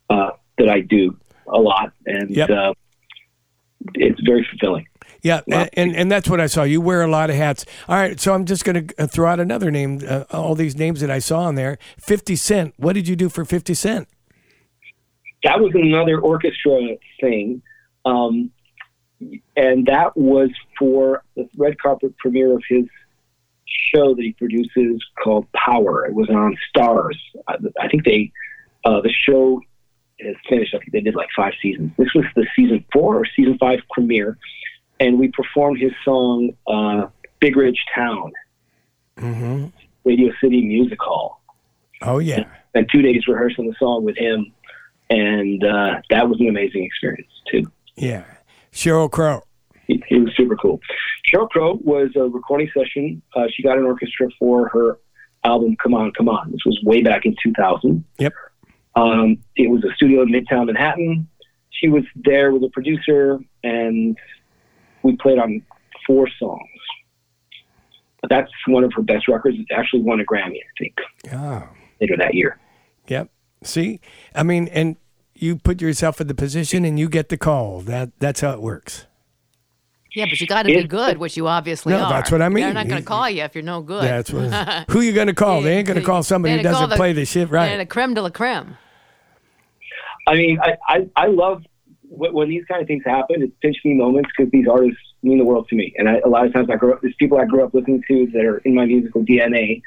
[0.09, 1.17] uh, that I do
[1.47, 2.49] a lot, and Yep.
[2.49, 2.73] uh,
[3.95, 4.87] it's very fulfilling.
[5.21, 5.67] Yeah, Wow.
[5.73, 6.63] and and that's what I saw.
[6.63, 7.65] You wear a lot of hats.
[7.87, 10.01] All right, so I'm just going to throw out another name.
[10.07, 11.77] Uh, all these names that I saw on there.
[11.99, 12.73] Fifty Cent.
[12.77, 14.07] What did you do for Fifty Cent?
[15.43, 17.61] that was another orchestra thing.
[18.03, 18.49] Um,
[19.55, 22.85] and that was for the red carpet premiere of his
[23.93, 26.05] show that he produces called Power.
[26.05, 27.17] It was on Starz.
[27.47, 28.31] I, I think they,
[28.83, 29.61] uh, the show
[30.19, 30.73] is finished.
[30.73, 31.91] I think they did like five seasons.
[31.97, 34.37] This was the season four or season five premiere.
[34.99, 37.07] And we performed his song, uh,
[37.39, 38.31] Big Rich Town,
[39.17, 39.67] Mm-hmm.
[40.03, 41.41] Radio City Music Hall.
[42.01, 42.45] Oh yeah.
[42.69, 44.51] Spent two days rehearsing the song with him.
[45.09, 47.71] And uh, that was an amazing experience, too.
[47.95, 48.23] Yeah.
[48.73, 49.43] Sheryl Crow.
[49.87, 50.79] He, he was super cool.
[51.31, 53.21] Sheryl Crow was a recording session.
[53.35, 54.99] Uh, she got an orchestra for her
[55.43, 58.03] album "Come On, Come On." This was way back in 2000.
[58.19, 58.33] Yep.
[58.95, 61.27] Um, it was a studio in Midtown Manhattan.
[61.71, 64.17] She was there with a producer, and
[65.03, 65.61] we played on
[66.07, 66.61] four songs.
[68.29, 69.57] That's one of her best records.
[69.59, 70.95] It actually won a Grammy, I think,
[71.33, 71.67] Oh.
[72.01, 72.57] later that year.
[73.07, 73.29] Yep.
[73.63, 73.99] See,
[74.33, 74.95] I mean, and
[75.35, 77.81] you put yourself in the position and you get the call.
[77.81, 79.05] That that's how it works.
[80.15, 82.09] Yeah, but you got to be good, which you obviously No, are.
[82.09, 82.63] that's what I mean.
[82.63, 84.03] They're not going to call you if you're no good.
[84.03, 84.85] That's what.
[84.89, 85.61] who you going to call?
[85.61, 88.13] They ain't going to call somebody who doesn't call play the shit They're a creme
[88.13, 88.77] de la creme.
[90.27, 91.63] I mean, I, I, I love
[92.09, 93.41] wh- when these kind of things happen.
[93.43, 95.93] It's pinch me moments because these artists mean the world to me.
[95.97, 98.01] And I, a lot of times I grew up, there's people I grew up listening
[98.07, 99.81] to that are in my musical DNA.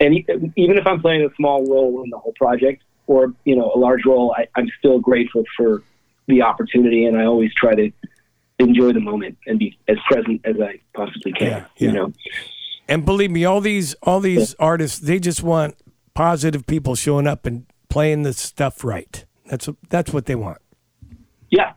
[0.00, 3.54] And e- even if I'm playing a small role in the whole project or, you
[3.54, 5.82] know, a large role, I, I'm still grateful for
[6.26, 7.04] the opportunity.
[7.04, 7.92] And I always try to
[8.58, 11.66] enjoy the moment and be as present as I possibly can, Yeah, yeah.
[11.76, 12.12] you know?
[12.88, 15.74] And believe me, all these all these artists, they just want
[16.12, 19.24] positive people showing up and playing the stuff right.
[19.46, 20.58] That's that's what they want.
[21.50, 21.72] Yeah.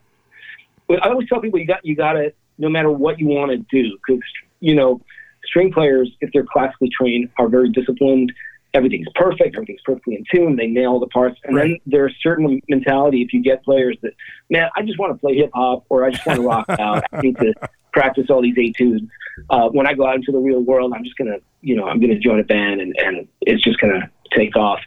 [0.88, 3.52] But I always tell people you got you got to no matter what you want
[3.52, 4.22] to do because
[4.60, 5.00] you know
[5.46, 8.34] string players if they're classically trained are very disciplined.
[8.78, 9.56] Everything's perfect.
[9.56, 10.56] Everything's perfectly in tune.
[10.56, 11.40] They nail the parts.
[11.44, 14.14] And then there's certain mentality if you get players that
[14.52, 17.04] man, I just want to play hip hop or I just want to rock out.
[17.12, 17.54] I need to
[17.92, 19.08] practice all these etudes.
[19.50, 22.00] Uh, when I go out into the real world, I'm just gonna you know I'm
[22.00, 24.80] gonna join a band and and it's just gonna take off.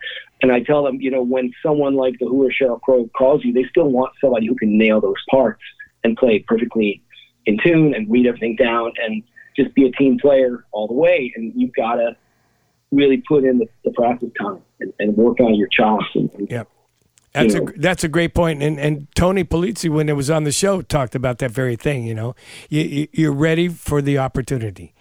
[0.43, 3.45] And I tell them, you know, when someone like the Who or Sheryl Crow calls
[3.45, 5.61] you, they still want somebody who can nail those parts
[6.03, 7.03] and play perfectly
[7.47, 9.23] in tune and read everything down and
[9.57, 11.33] just be a team player all the way.
[11.37, 12.17] And you've got to
[12.91, 16.07] really put in the, the practice time and, and work on your chops.
[16.15, 16.69] And, and Yep.
[17.33, 18.61] That's You a that's a great point.
[18.61, 22.05] And and Tony Polizzi, when it was on the show, talked about that very thing.
[22.05, 22.35] You know,
[22.69, 24.95] you, you, you're ready for the opportunity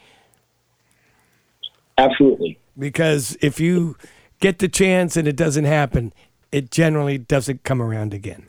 [1.97, 2.60] absolutely.
[2.78, 3.97] because if you
[4.39, 6.13] get the chance and it doesn't happen,
[6.52, 8.47] it generally doesn't come around again.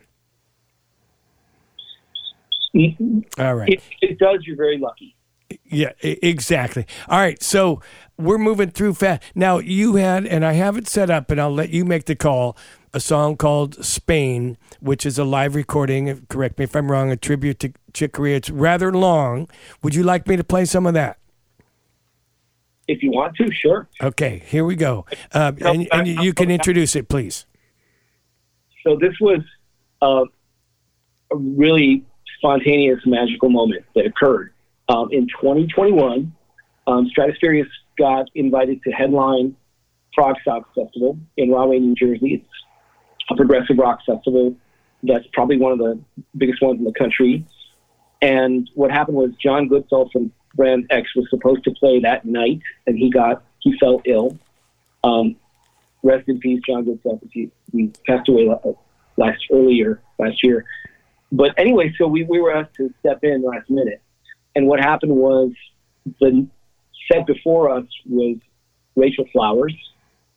[2.74, 3.20] Mm-hmm.
[3.38, 3.68] All right.
[3.72, 5.16] If it does, you're very lucky.
[5.64, 6.86] Yeah, exactly.
[7.08, 7.80] All right, so
[8.20, 9.22] we're moving through fast.
[9.34, 12.16] Now you had, and I have it set up, and I'll let you make the
[12.16, 12.56] call.
[12.92, 16.26] A song called "Spain," which is a live recording.
[16.28, 17.10] Correct me if I'm wrong.
[17.10, 18.36] A tribute to Chick Corea.
[18.36, 19.48] It's rather long.
[19.82, 21.18] Would you like me to play some of that?
[22.88, 23.88] If you want to, sure.
[24.02, 25.06] Okay, here we go.
[25.32, 27.46] Uh, and and you can introduce it, please.
[28.84, 29.40] So this was
[30.02, 30.24] uh,
[31.30, 32.04] a really
[32.36, 34.52] spontaneous magical moment that occurred.
[34.88, 36.32] Um, in 2021,
[36.86, 37.68] um, Stratospheerius
[38.00, 39.56] got invited to headline
[40.14, 42.34] Prog Festival in Rahway, New Jersey.
[42.34, 44.56] It's a progressive rock festival
[45.02, 46.00] that's probably one of the
[46.36, 47.44] biggest ones in the country.
[48.22, 52.60] And what happened was John Goodsall from Brand X was supposed to play that night,
[52.86, 54.38] and he got he fell ill.
[55.04, 55.36] Um,
[56.02, 57.20] rest in peace, John Goodsall.
[57.32, 58.48] He, he passed away
[59.16, 60.64] last earlier last year.
[61.32, 64.02] But anyway, so we, we were asked to step in last minute,
[64.54, 65.52] and what happened was
[66.20, 66.46] the
[67.10, 68.36] set before us was
[68.96, 69.74] Rachel Flowers.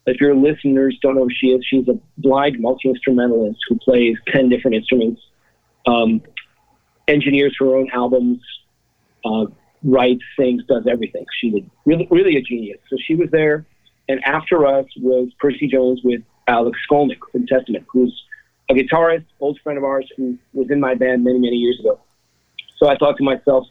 [0.05, 4.17] If your listeners don't know who she is, she's a blind multi instrumentalist who plays
[4.27, 5.21] ten different instruments,
[5.87, 6.21] um,
[7.07, 8.39] engineers her own albums,
[9.23, 9.45] uh,
[9.83, 11.25] writes, sings, does everything.
[11.39, 11.53] She's
[11.85, 12.79] really really a genius.
[12.89, 13.65] So she was there,
[14.09, 18.13] and after us was Percy Jones with Alex Skolnick from Testament, who's
[18.69, 21.99] a guitarist, old friend of ours who was in my band many many years ago.
[22.77, 23.67] So I thought to myself,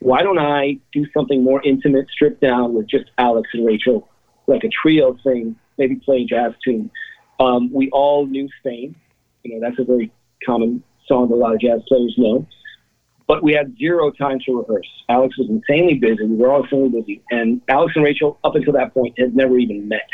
[0.00, 4.08] why don't I do something more intimate, stripped down with just Alex and Rachel,
[4.46, 6.90] like a trio thing, maybe play a jazz tune.
[7.38, 8.96] Um, we all knew Spain.
[9.44, 10.10] You know, that's a very
[10.44, 12.46] common song that a lot of jazz players know.
[13.26, 14.88] But we had zero time to rehearse.
[15.08, 16.24] Alex was insanely busy.
[16.24, 17.22] We were all insanely busy.
[17.30, 20.08] And Alex and Rachel, up until that point, had never even met.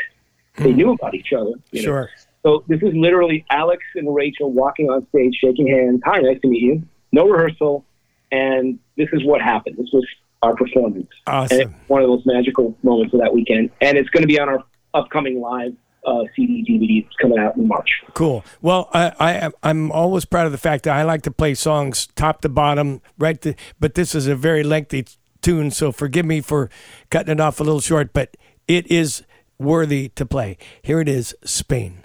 [0.57, 1.53] They knew about each other.
[1.71, 1.85] You know?
[1.85, 2.11] Sure.
[2.43, 6.01] So this is literally Alex and Rachel walking on stage, shaking hands.
[6.05, 6.83] Hi, nice to meet you.
[7.13, 7.85] No rehearsal,
[8.33, 9.77] and this is what happened.
[9.79, 10.05] This was
[10.43, 11.61] our performance, Awesome.
[11.61, 13.71] and one of the most magical moments of that weekend.
[13.81, 14.63] And it's going to be on our
[14.95, 15.75] upcoming live
[16.07, 17.89] uh, CD DVD that's coming out in March.
[18.15, 18.45] Cool.
[18.63, 22.07] Well, I, I I'm always proud of the fact that I like to play songs
[22.15, 23.41] top to bottom, right?
[23.43, 25.07] To, but this is a very lengthy
[25.43, 26.71] tune, so forgive me for
[27.11, 28.13] cutting it off a little short.
[28.13, 28.37] But
[28.69, 29.25] it is
[29.59, 30.59] worthy to play.
[30.83, 32.05] Here it is, Spain.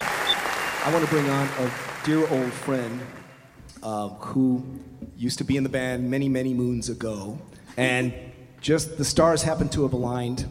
[0.00, 1.70] I want to bring on a
[2.04, 3.00] dear old friend
[3.82, 4.64] uh, who
[5.16, 7.38] used to be in the band many, many moons ago.
[7.76, 8.12] And
[8.60, 10.46] just the stars happened to have aligned,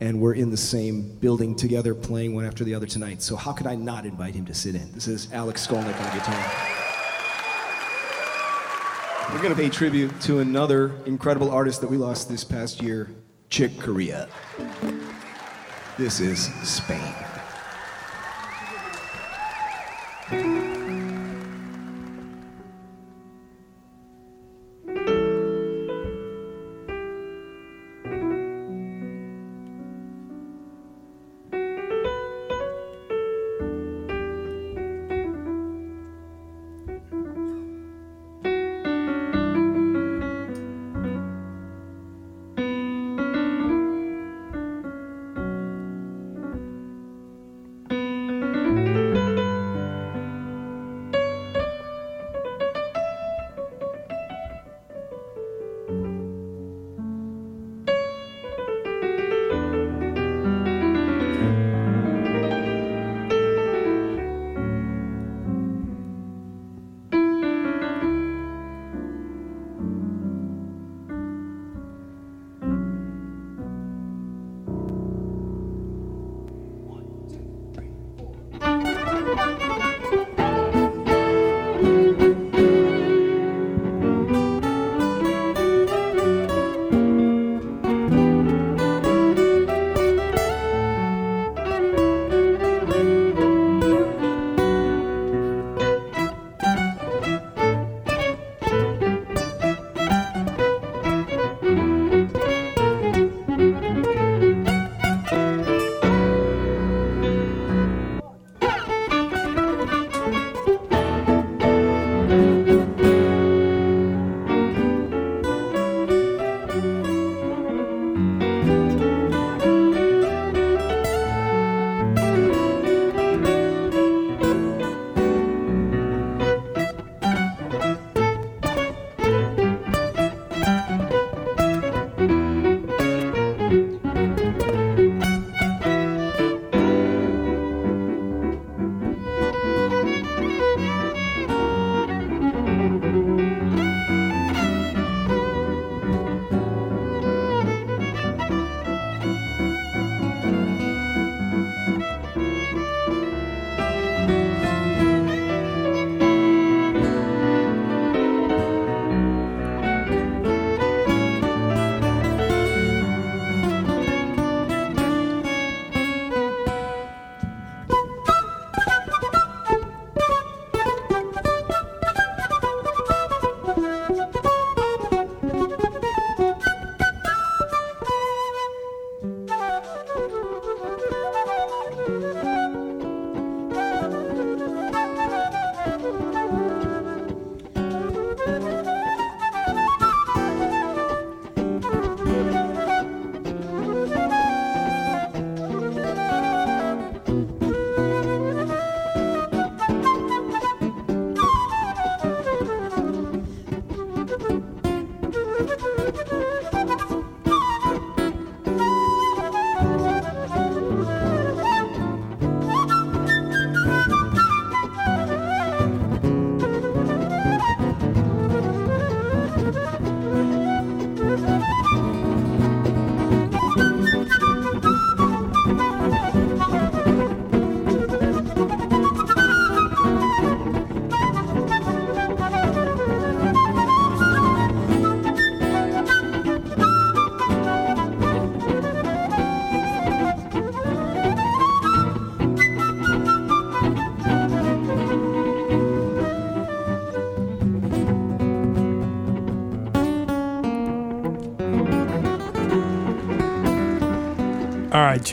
[0.00, 3.22] and we're in the same building together playing one after the other tonight.
[3.22, 4.92] So, how could I not invite him to sit in?
[4.92, 6.78] This is Alex Skolnick on guitar.
[9.32, 13.10] We're going to pay tribute to another incredible artist that we lost this past year,
[13.50, 14.28] Chick Corea.
[15.98, 17.14] This is Spain.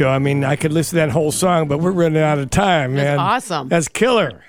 [0.01, 2.37] All right, I mean, I could listen to that whole song, but we're running out
[2.39, 3.03] of time, man.
[3.05, 3.19] That's man.
[3.19, 3.69] awesome.
[3.69, 4.41] That's killer.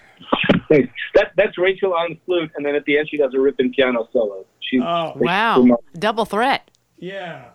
[0.68, 0.92] Thanks.
[1.14, 3.72] That that's Rachel on the flute, and then at the end she does a ripping
[3.72, 4.44] piano solo.
[4.61, 5.12] She's Oh.
[5.16, 5.78] Wow.
[5.99, 6.70] Double threat.
[6.99, 7.51] Yeah.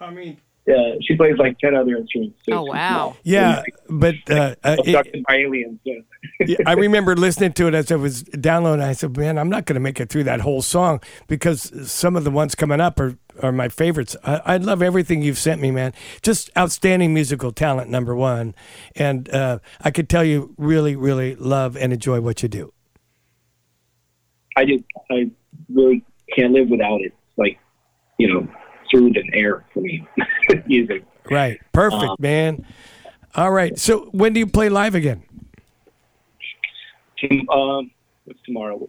[0.00, 2.38] I mean, Yeah, she plays like ten other instruments.
[2.48, 3.16] so Oh, it's wow.
[3.22, 5.78] yeah, but uh, uh, it, Abducted by aliens.
[5.84, 5.98] Yeah.
[6.46, 8.82] yeah, I remember listening to it as I was downloading.
[8.82, 12.16] I said, "Man, I'm not going to make it through that whole song because some
[12.16, 15.60] of the ones coming up are, are my favorites." I, I love everything you've sent
[15.60, 15.92] me, man.
[16.22, 18.54] Just outstanding musical talent, number one,
[18.96, 22.72] and uh, I could tell you really, really love and enjoy what you do.
[24.56, 24.82] I do.
[25.10, 25.30] I
[25.68, 26.02] really
[26.34, 27.12] can't live without it.
[27.36, 27.58] Like,
[28.18, 28.48] you know,
[28.94, 30.06] food and air for me.
[30.66, 31.04] Music.
[31.30, 32.66] Right, perfect, Um, man.
[33.34, 35.22] All right, so when do you play live again?
[37.50, 37.90] Um,
[38.24, 38.88] what's tomorrow?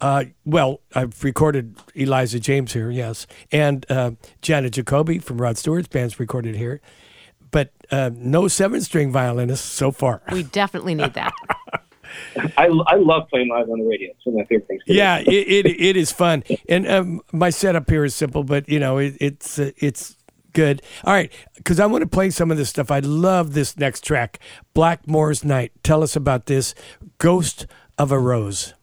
[0.00, 4.12] uh, well, I've recorded Eliza James here, yes, and uh,
[4.42, 6.80] J'Anna Jacoby from Rod Stewart's band's recorded here,
[7.50, 10.22] but uh, no seven string violinist so far.
[10.32, 11.32] We definitely need that.
[12.56, 14.10] I, I love playing live on the radio.
[14.10, 14.84] It's one of my favorite things.
[14.84, 14.98] to do.
[14.98, 18.80] Yeah, it, it it is fun, and um, my setup here is simple, but you
[18.80, 20.16] know it, it's uh, it's
[20.52, 20.82] good.
[21.04, 22.90] All right, because I want to play some of this stuff.
[22.90, 24.38] I love this next track,
[24.74, 25.72] Blackmore's Night.
[25.82, 26.74] Tell us about this,
[27.18, 27.66] Ghost
[27.98, 28.74] of a Rose.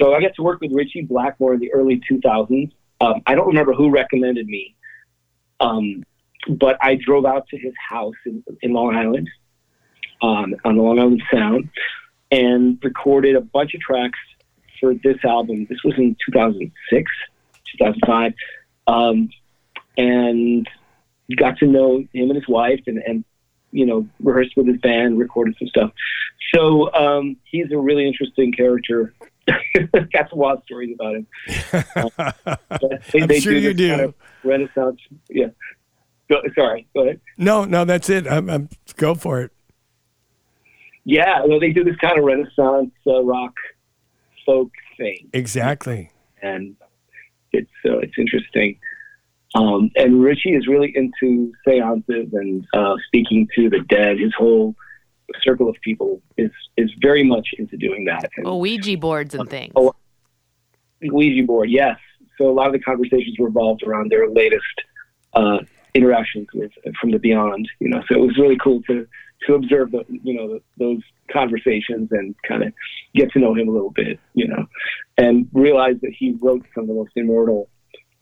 [0.00, 2.70] So I got to work with Ritchie Blackmore in the early 2000s.
[3.00, 4.74] Um, I don't remember who recommended me,
[5.60, 6.02] um,
[6.48, 9.28] but I drove out to his house in, in Long Island
[10.22, 11.68] um, on the Long Island Sound
[12.30, 14.18] and recorded a bunch of tracks
[14.80, 15.66] for this album.
[15.68, 17.10] This was in 2006,
[17.78, 18.34] 2005,
[18.86, 19.28] um,
[19.96, 20.68] and
[21.36, 23.24] got to know him and his wife and, and
[23.72, 25.90] you know rehearsed with his band, recorded some stuff.
[26.54, 29.14] So um, he's a really interesting character.
[30.12, 31.26] Got some wild stories about him.
[31.94, 32.32] Uh,
[33.12, 33.88] they, I'm they sure do you do.
[33.88, 35.00] kind of Renaissance.
[35.28, 35.46] Yeah.
[36.28, 36.86] Go, sorry.
[36.94, 37.20] Go ahead.
[37.36, 38.26] No, no, that's it.
[38.26, 39.52] I'm, I'm go for it.
[41.04, 41.44] Yeah.
[41.44, 43.54] Well, they do this kind of Renaissance uh, rock
[44.44, 46.10] folk thing, Exactly.
[46.42, 46.74] and
[47.52, 48.78] it's uh, it's interesting.
[49.56, 54.18] Um, and Ritchie is really into seances and uh, speaking to the dead.
[54.18, 54.74] His whole
[55.42, 58.28] circle of people is is very much into doing that.
[58.36, 59.72] And Ouija boards and things.
[59.74, 59.94] Oh,
[61.02, 61.96] Ouija board, yes.
[62.38, 64.62] So a lot of the conversations revolved around their latest
[65.32, 65.58] uh,
[65.94, 67.66] interactions with from the beyond.
[67.80, 69.06] You know, so it was really cool to
[69.46, 71.00] to observe the you know the, those
[71.32, 72.74] conversations and kind of
[73.14, 74.20] get to know him a little bit.
[74.34, 74.66] You know,
[75.16, 77.70] and realize that he wrote some of the most immortal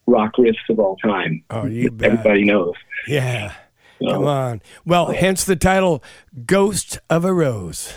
[0.06, 1.42] rock riffs of all time.
[1.50, 2.12] Oh, you bet.
[2.12, 2.74] Everybody knows.
[3.06, 3.52] Yeah.
[4.00, 4.62] So- Come on.
[4.84, 6.02] Well, hence the title,
[6.46, 7.94] Ghost of a Rose.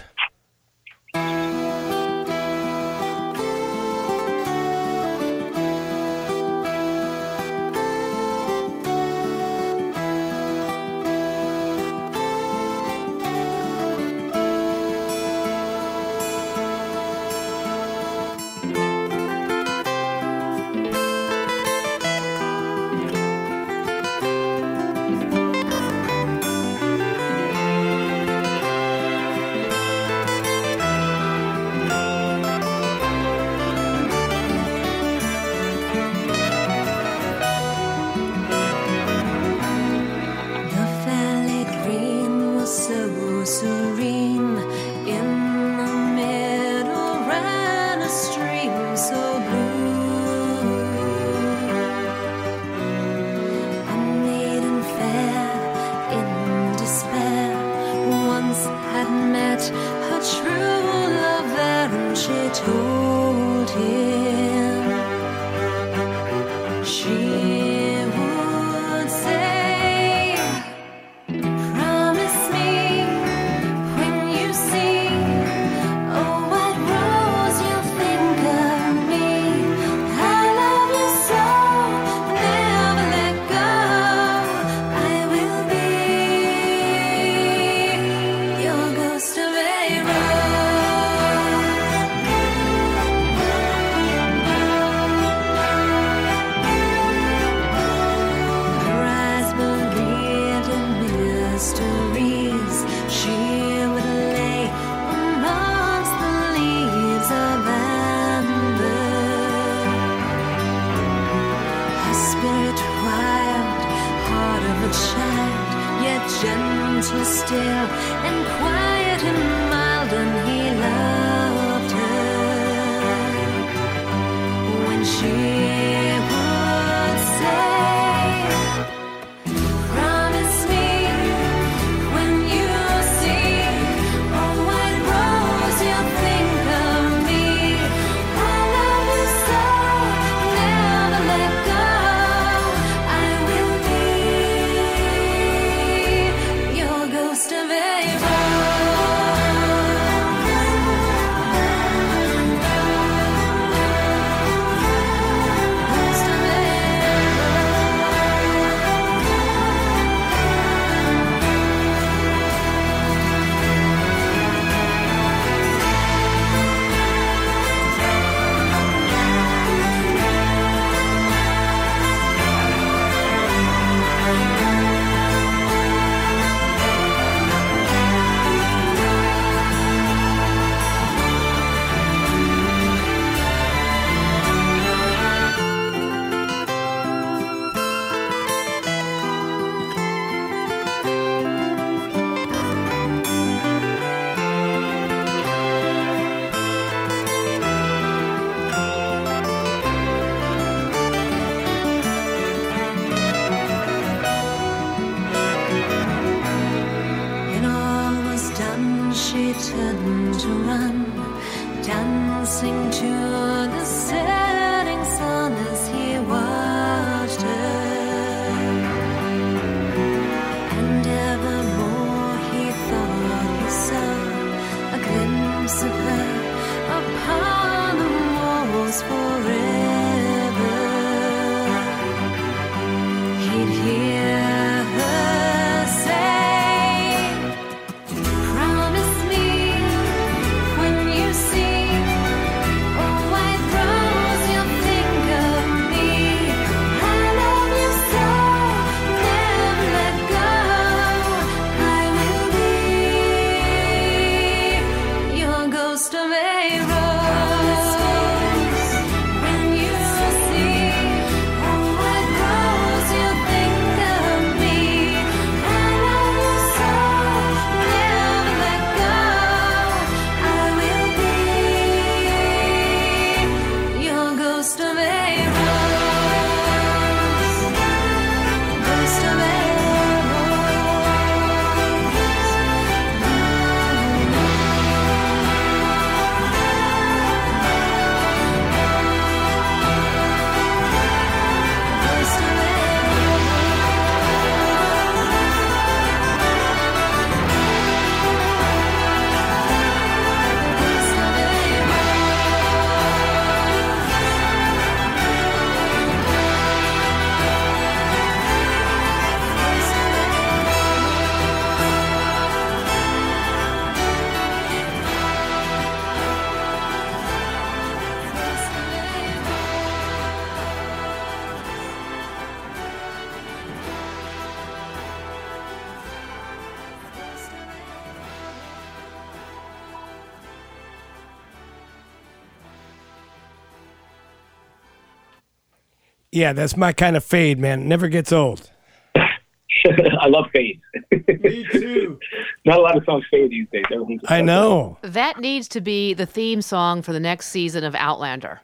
[336.38, 337.88] Yeah, that's my kind of fade, man.
[337.88, 338.69] Never gets old.
[339.15, 340.79] I love fade.
[341.27, 342.19] Me too.
[342.65, 343.85] Not a lot of songs fade these days.
[343.91, 344.97] Everyone's I know.
[345.01, 348.61] That needs to be the theme song for the next season of Outlander.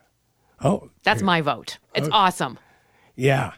[0.64, 1.78] Oh, That's my vote.
[1.96, 2.60] It's awesome.
[3.16, 3.54] yeah.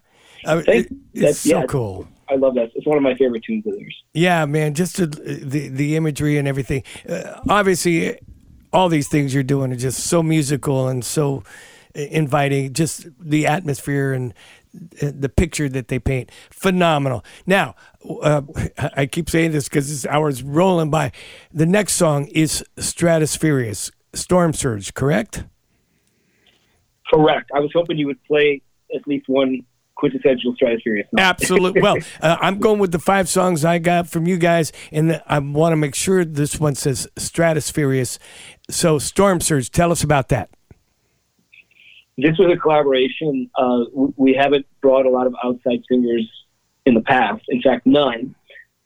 [0.46, 1.66] Uh, it- it's that's- so yeah.
[1.66, 2.08] cool.
[2.30, 2.72] I love that.
[2.76, 3.96] It's one of my favorite tunes of theirs.
[4.14, 4.74] Yeah, man.
[4.74, 6.82] Just to, the the imagery and everything.
[7.08, 8.18] Uh, obviously,
[8.74, 11.50] all these things you're doing are just so musical and so uh,
[11.96, 12.74] inviting.
[12.74, 14.34] Just the atmosphere and
[15.02, 17.24] uh, the picture that they paint, phenomenal.
[17.46, 17.76] Now,
[18.22, 18.42] uh,
[18.78, 21.12] I keep saying this because this hour's rolling by.
[21.54, 25.46] The next song is Stratospheerius, Storm Surge, correct?
[27.12, 27.50] Correct.
[27.54, 28.62] I was hoping you would play
[28.94, 29.62] at least one
[29.96, 31.20] quintessential Stratospheerius song.
[31.20, 31.82] Absolutely.
[31.86, 35.40] Well, uh, I'm going with the five songs I got from you guys, and I
[35.40, 38.18] want to make sure this one says Stratospheerius.
[38.70, 40.50] So, Storm Surge, tell us about that.
[42.18, 43.50] This was a collaboration.
[43.56, 43.86] Uh,
[44.16, 46.30] we haven't brought a lot of outside singers
[46.86, 47.44] in the past.
[47.50, 48.36] In fact, none.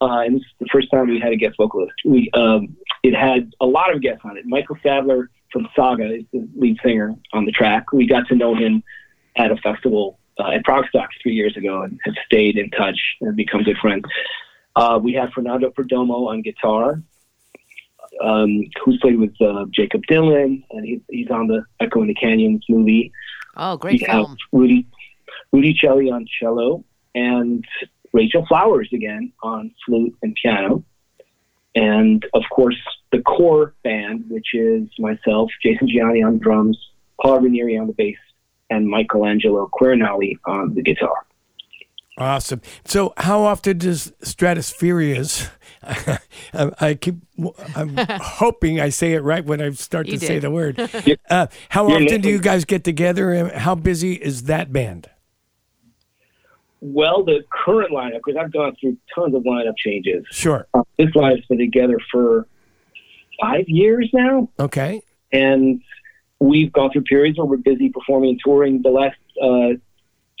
[0.00, 1.92] Uh, and this is the first time we had a guest vocalist.
[2.04, 4.46] We um, it had a lot of guests on it.
[4.46, 7.92] Michael Sadler from Saga is the lead singer on the track.
[7.92, 8.82] We got to know him
[9.36, 13.36] at a festival uh, at Progstock three years ago and have stayed in touch and
[13.36, 14.04] become good friends.
[14.76, 17.02] Uh, we have Fernando Perdomo on guitar,
[18.22, 22.14] um, who's played with uh, Jakob Dylan, and he, he's on the Echo in the
[22.14, 23.12] Canyons movie.
[23.56, 24.36] Oh, great we film.
[24.52, 24.86] Rudy
[25.52, 26.84] Rudy Celli on cello
[27.14, 27.64] and
[28.12, 30.84] Rachel Flowers again on flute and piano.
[31.74, 32.78] And of course,
[33.12, 36.78] the core band, which is myself, Jason Gianni on drums,
[37.20, 38.18] Paul Ranieri on the bass,
[38.70, 41.26] and Michelangelo Quirinali on the guitar.
[42.20, 42.60] Awesome.
[42.84, 45.48] So, how often does Stratospheerius?
[45.82, 46.18] I,
[46.78, 47.16] I keep.
[47.74, 50.78] I'm hoping I say it right when I start You to say the word.
[51.30, 55.08] Uh, how You're often do you guys get together, and how busy is that band?
[56.80, 60.24] Well, the current lineup, because I've gone through tons of lineup changes.
[60.30, 60.66] Sure.
[60.74, 62.46] Uh, this lineup's been together for
[63.40, 64.48] five years now.
[64.58, 65.00] Okay.
[65.32, 65.80] and
[66.40, 68.82] we've gone through periods where we're busy performing and touring.
[68.82, 69.78] The last uh,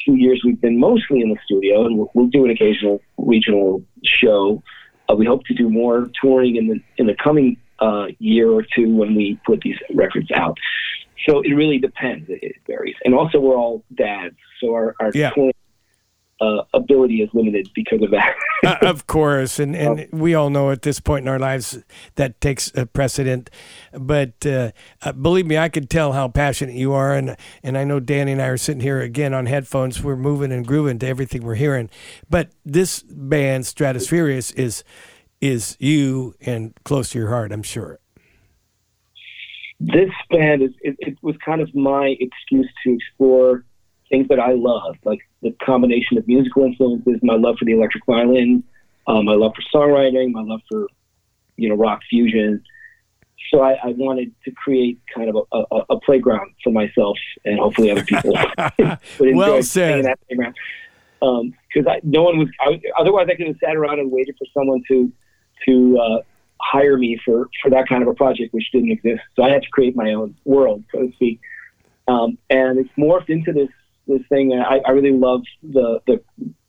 [0.04, 3.82] two years, we've been mostly in the studio, and we'll, we'll do an occasional regional
[4.04, 4.62] show.
[5.08, 8.62] Uh, we hope to do more touring in the in the coming uh, year or
[8.76, 10.56] two when we put these records out.
[11.26, 12.28] So it really depends.
[12.28, 15.30] It, it varies, and also we're all dads, so our our Yeah.
[15.30, 15.52] touring
[16.40, 18.34] uh, ability is limited because of that.
[18.64, 21.78] uh, of course, and, and we all know at this point in our lives
[22.14, 23.50] that takes a precedent.
[23.92, 24.72] But uh,
[25.02, 28.32] uh, believe me, I could tell how passionate you are, and and I know Danny
[28.32, 30.02] and I are sitting here again on headphones.
[30.02, 31.90] We're moving and grooving to everything we're hearing.
[32.28, 34.82] But this band, Stratospheerius, is
[35.40, 37.98] is you and close to your heart, I'm sure.
[39.80, 43.64] this band is it, it was kind of my excuse to explore
[44.10, 48.04] things that I love, like the combination of musical influences, my love for the electric
[48.04, 48.62] violin,
[49.06, 50.88] um, my love for songwriting, my love for
[51.56, 52.62] you know rock fusion.
[53.50, 57.58] So I, I wanted to create kind of a, a, a playground for myself and
[57.58, 58.34] hopefully other people
[59.34, 60.00] Well said.
[60.00, 60.54] in that playground.
[61.20, 64.46] Because I no one was I, otherwise I could have sat around and waited for
[64.52, 65.12] someone to
[65.66, 66.22] to uh,
[66.60, 69.22] hire me for for that kind of a project, which didn't exist.
[69.36, 71.40] So I had to create my own world, so to speak.
[72.08, 73.68] Um, and it's morphed into this
[74.10, 74.52] this thing.
[74.52, 76.22] And I, I really love the the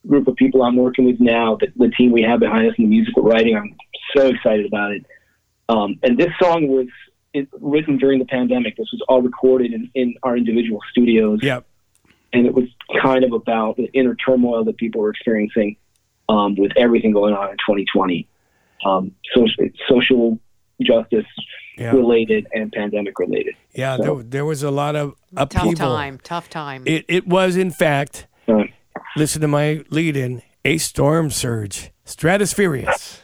[0.08, 2.86] group of people I'm working with now, the, the team we have behind us in
[2.86, 3.56] the musical writing.
[3.56, 3.76] I'm
[4.16, 5.06] so excited about it.
[5.70, 6.88] Um, and this song was
[7.34, 8.76] it, written during the pandemic.
[8.78, 11.66] This was all recorded in, in our individual studios Yep.
[12.34, 12.66] and it was
[13.02, 15.78] kind of about the inner turmoil that people were experiencing
[16.30, 18.28] um, with everything going on in 2020,
[18.86, 20.40] um, social, social
[20.82, 21.26] justice
[21.78, 21.92] Yeah.
[21.92, 23.56] related and pandemic related.
[23.74, 23.98] Yeah.
[23.98, 25.16] So- There, there was a lot of
[25.50, 26.20] Tough time.
[26.24, 26.84] Tough time.
[26.86, 28.28] It it was in fact.
[28.48, 28.64] Uh,
[29.18, 33.20] Listen to my lead in a storm surge, Stratospheerius.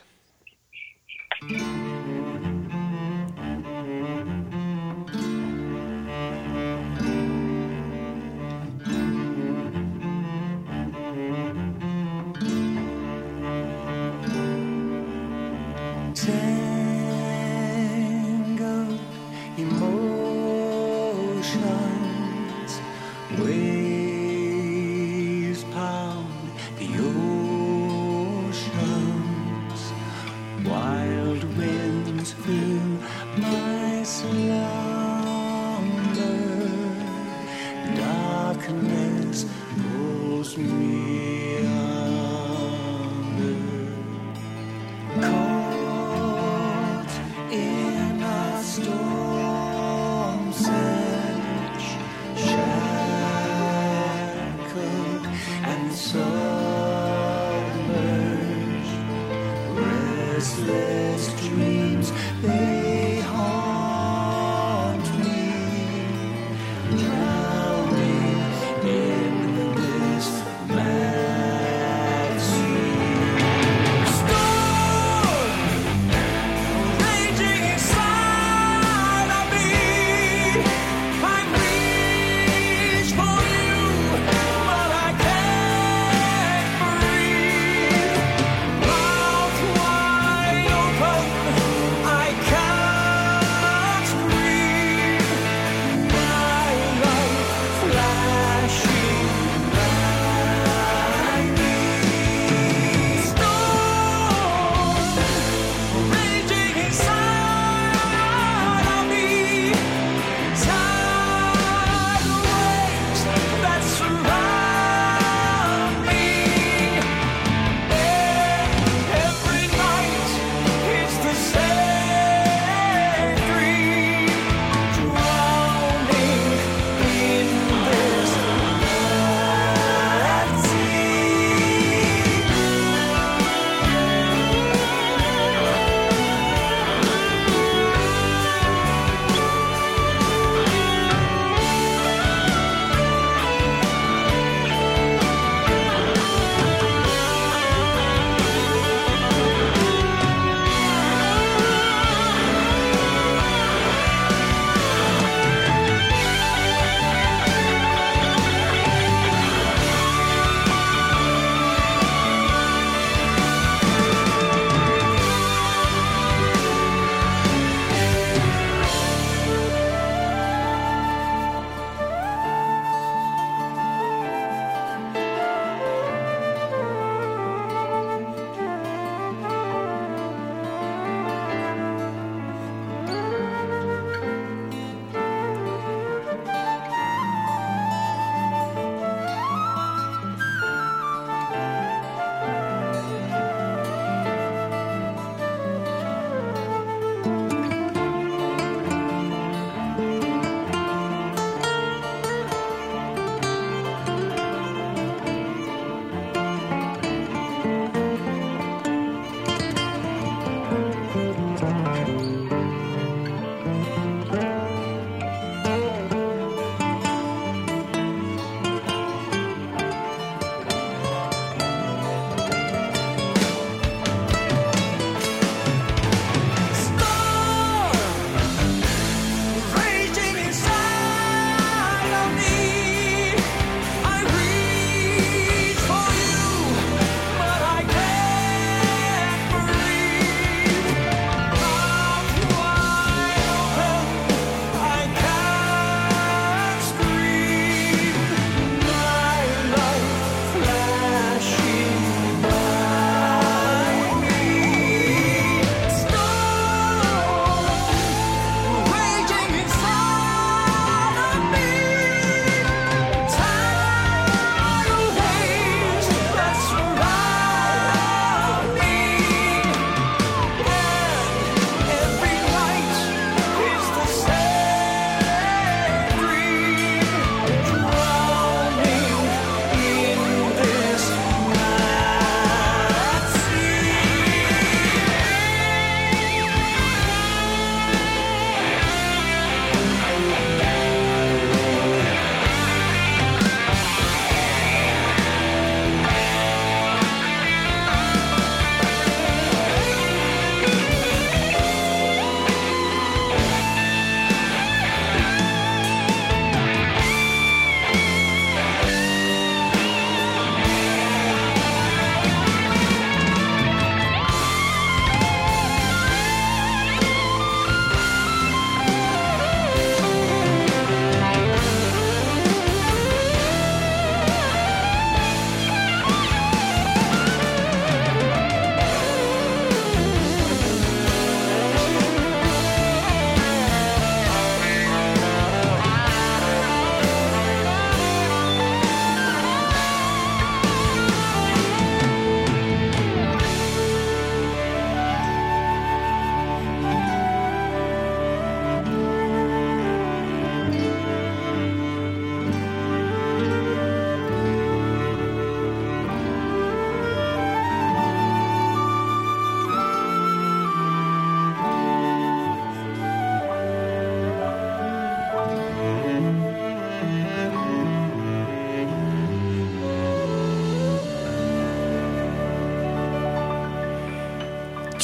[60.48, 61.77] Restless dreams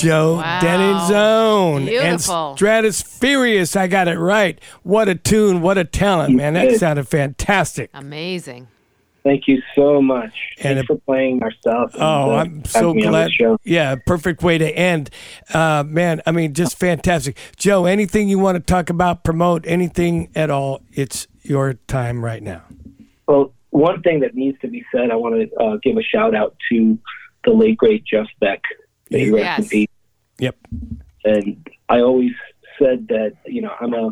[0.03, 0.59] Joe Wow.
[0.61, 2.49] Deninzon Beautiful.
[2.51, 3.75] and Stratospheerius.
[3.75, 4.59] I got it right.
[4.83, 5.61] What a tune!
[5.61, 6.53] What a talent, man!
[6.53, 7.89] That sounded fantastic.
[7.93, 8.67] Amazing.
[9.23, 10.33] Thank you so much.
[10.57, 11.91] And Thanks a- for playing our stuff.
[11.95, 13.57] Oh, uh, I'm so having me on the glad.
[13.63, 15.09] Yeah, perfect way to end.
[15.53, 17.37] Uh, man, I mean, just fantastic.
[17.55, 22.43] Joe, anything you want to talk about, promote, anything at all, it's your time right
[22.43, 22.63] now.
[23.25, 26.35] Well, one thing that needs to be said, I want to uh, give a shout
[26.35, 26.99] out to
[27.45, 28.61] the late great Jeff Beck.
[29.09, 29.69] May he rest in Yes.
[29.69, 29.87] peace.
[30.39, 30.55] Yep.
[31.25, 32.31] And I always
[32.79, 34.07] said that you know I'm a,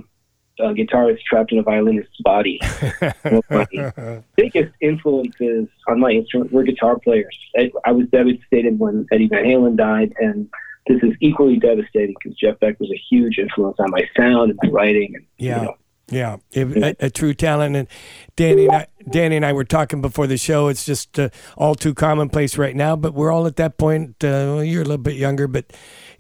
[0.59, 2.59] a guitarist trapped in a violinist's body.
[3.49, 7.37] My biggest influences on my instrument were guitar players.
[7.57, 10.49] I, I was devastated when Eddie Van Halen died, and
[10.87, 14.59] this is equally devastating because Jeff Beck was a huge influence on my sound and
[14.63, 15.13] my writing.
[15.15, 15.55] And, Yeah.
[15.55, 15.77] You know,
[16.09, 17.75] Yeah, a, a, a true talent.
[17.75, 17.87] And
[18.35, 20.67] Danny and I, Danny and I were talking before the show.
[20.67, 24.23] It's just uh, all too commonplace right now, but we're all at that point.
[24.23, 25.71] Uh, you're a little bit younger, but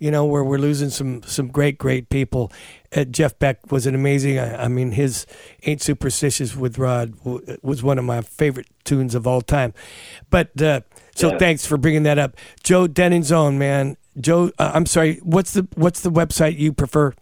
[0.01, 2.51] you know where we're losing some some great great people.
[2.95, 4.39] Uh, Jeff Beck was an amazing.
[4.39, 5.25] I, I mean, his
[5.63, 9.73] "Ain't Superstitious" with Rod w- was one of my favorite tunes of all time.
[10.29, 10.81] But uh,
[11.15, 11.37] so Yeah.
[11.37, 13.95] thanks for bringing that up, Joe Deninzon man.
[14.19, 15.19] Joe, uh, I'm sorry.
[15.23, 17.13] What's the what's the website you prefer?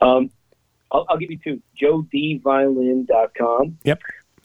[0.00, 0.30] um,
[0.90, 4.00] I'll, I'll give you two: joedviolin.com Yep.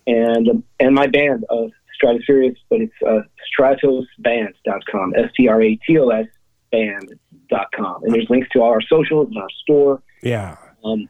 [0.06, 1.68] and um, and my band, uh,
[2.02, 3.22] Stratospheerius, but it's uh,
[3.60, 6.28] stratosband.com, S T R A T O S
[6.72, 8.04] band.com.
[8.04, 10.02] And there's links to all our socials and our store.
[10.22, 10.58] Yeah.
[10.84, 11.10] Um,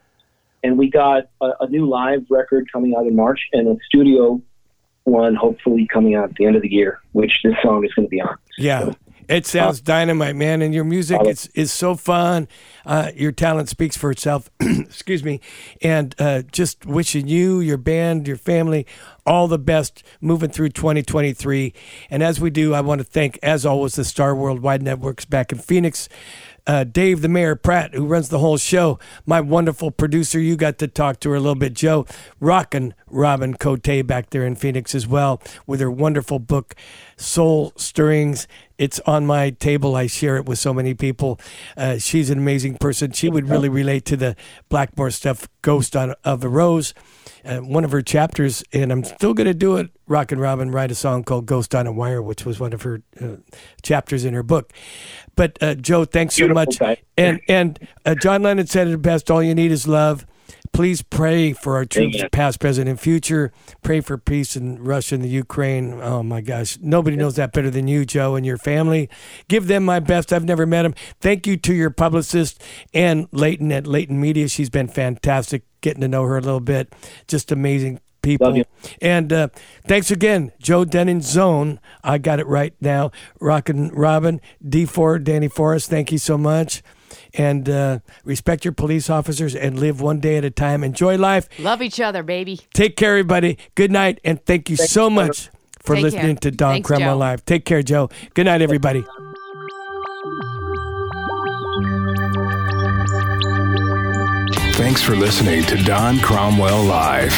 [0.63, 4.41] and we got a, a new live record coming out in March and a studio
[5.07, 8.05] one hopefully coming out at the end of the year, which this song is going
[8.05, 8.35] to be on.
[8.57, 8.91] Yeah.
[9.27, 12.47] It sounds dynamite, man, and your music is, is so fun.
[12.85, 14.49] Uh, your talent speaks for itself.
[14.61, 15.41] Excuse me,
[15.81, 18.87] and uh, just wishing you, your band, your family,
[19.25, 21.73] all the best moving through 2023.
[22.09, 25.51] And as we do, I want to thank, as always, the Star Worldwide Networks back
[25.51, 26.07] in Phoenix.
[26.65, 30.37] Uh, Dave the Mayor Pratt, who runs the whole show, my wonderful producer.
[30.37, 32.05] You got to talk to her a little bit, Joe.
[32.41, 36.75] Rockin' Robin Cote back there in Phoenix as well, with her wonderful book,
[37.15, 38.47] Soul Stirrings.
[38.77, 39.95] It's on my table.
[39.95, 41.39] I share it with so many people.
[41.75, 43.11] Uh, she's an amazing person.
[43.11, 44.35] She would really relate to the
[44.69, 46.93] Blackmore stuff, Ghost on, of a Rose.
[47.43, 49.89] Uh, one of her chapters, and I'm still going to do it.
[50.07, 53.01] Rockin' Robin write a song called "Ghost on a Wire," which was one of her
[53.21, 53.37] uh,
[53.83, 54.73] chapters in her book.
[55.35, 56.77] But uh, Joe, thanks so much.
[57.17, 60.25] And and uh, John Lennon said it best: "All you need is love."
[60.77, 62.29] Please pray for our troops, Amen.
[62.31, 63.51] past, present, and future.
[63.81, 65.99] Pray for peace in Russia and the Ukraine.
[66.03, 69.09] Oh my gosh, nobody knows that better than you, Joe, and your family.
[69.47, 70.31] Give them my best.
[70.31, 70.93] I've never met them.
[71.19, 72.61] Thank you to your publicist
[72.93, 74.47] and Leighton at Leighton Media.
[74.47, 75.63] She's been fantastic.
[75.81, 76.93] Getting to know her a little bit.
[77.27, 78.45] Just amazing people.
[78.45, 78.65] Love you.
[79.01, 79.47] And uh,
[79.87, 81.79] thanks again, Joe Deninzon.
[82.03, 83.09] I got it right now.
[83.39, 86.83] Rockin' Robin, D4, Danny Forrest, thank you so much.
[87.33, 90.83] And uh, respect your police officers and live one day at a time.
[90.83, 91.47] Enjoy life.
[91.59, 92.59] Love each other, baby.
[92.73, 93.57] Take care, everybody.
[93.75, 94.19] Good night.
[94.23, 95.49] And thank you so much
[95.81, 96.51] for Take listening care.
[96.51, 97.19] to Don Thanks, Cromwell Joe.
[97.19, 97.45] Live.
[97.45, 98.09] Take care, Joe.
[98.33, 99.03] Good night, everybody.
[104.73, 107.33] Thanks for listening to Don Cromwell Live.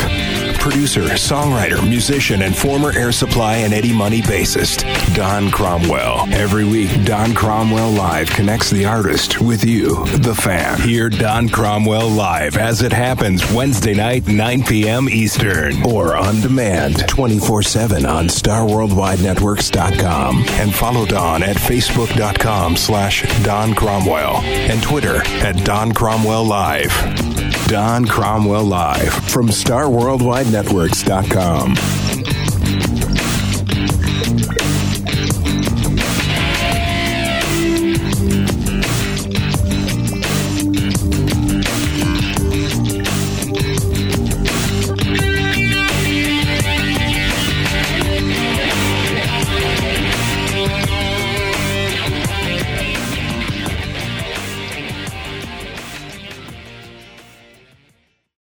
[0.60, 4.84] Producer, songwriter, musician, and former Air Supply and Eddie Money bassist,
[5.16, 6.28] Don Cromwell.
[6.34, 10.80] Every week, Don Cromwell Live connects the artist with you, the fan.
[10.82, 15.07] Hear Don Cromwell Live as it happens Wednesday night, 9 p.m.
[15.10, 20.43] Eastern, or on demand 24 7 on StarWorldWideNetworks.com.
[20.47, 27.49] And follow Don at Facebook.com slash Don Cromwell and Twitter at Don Cromwell Live.
[27.70, 32.18] Don Cromwell Live from StarWorldWideNetworks.com.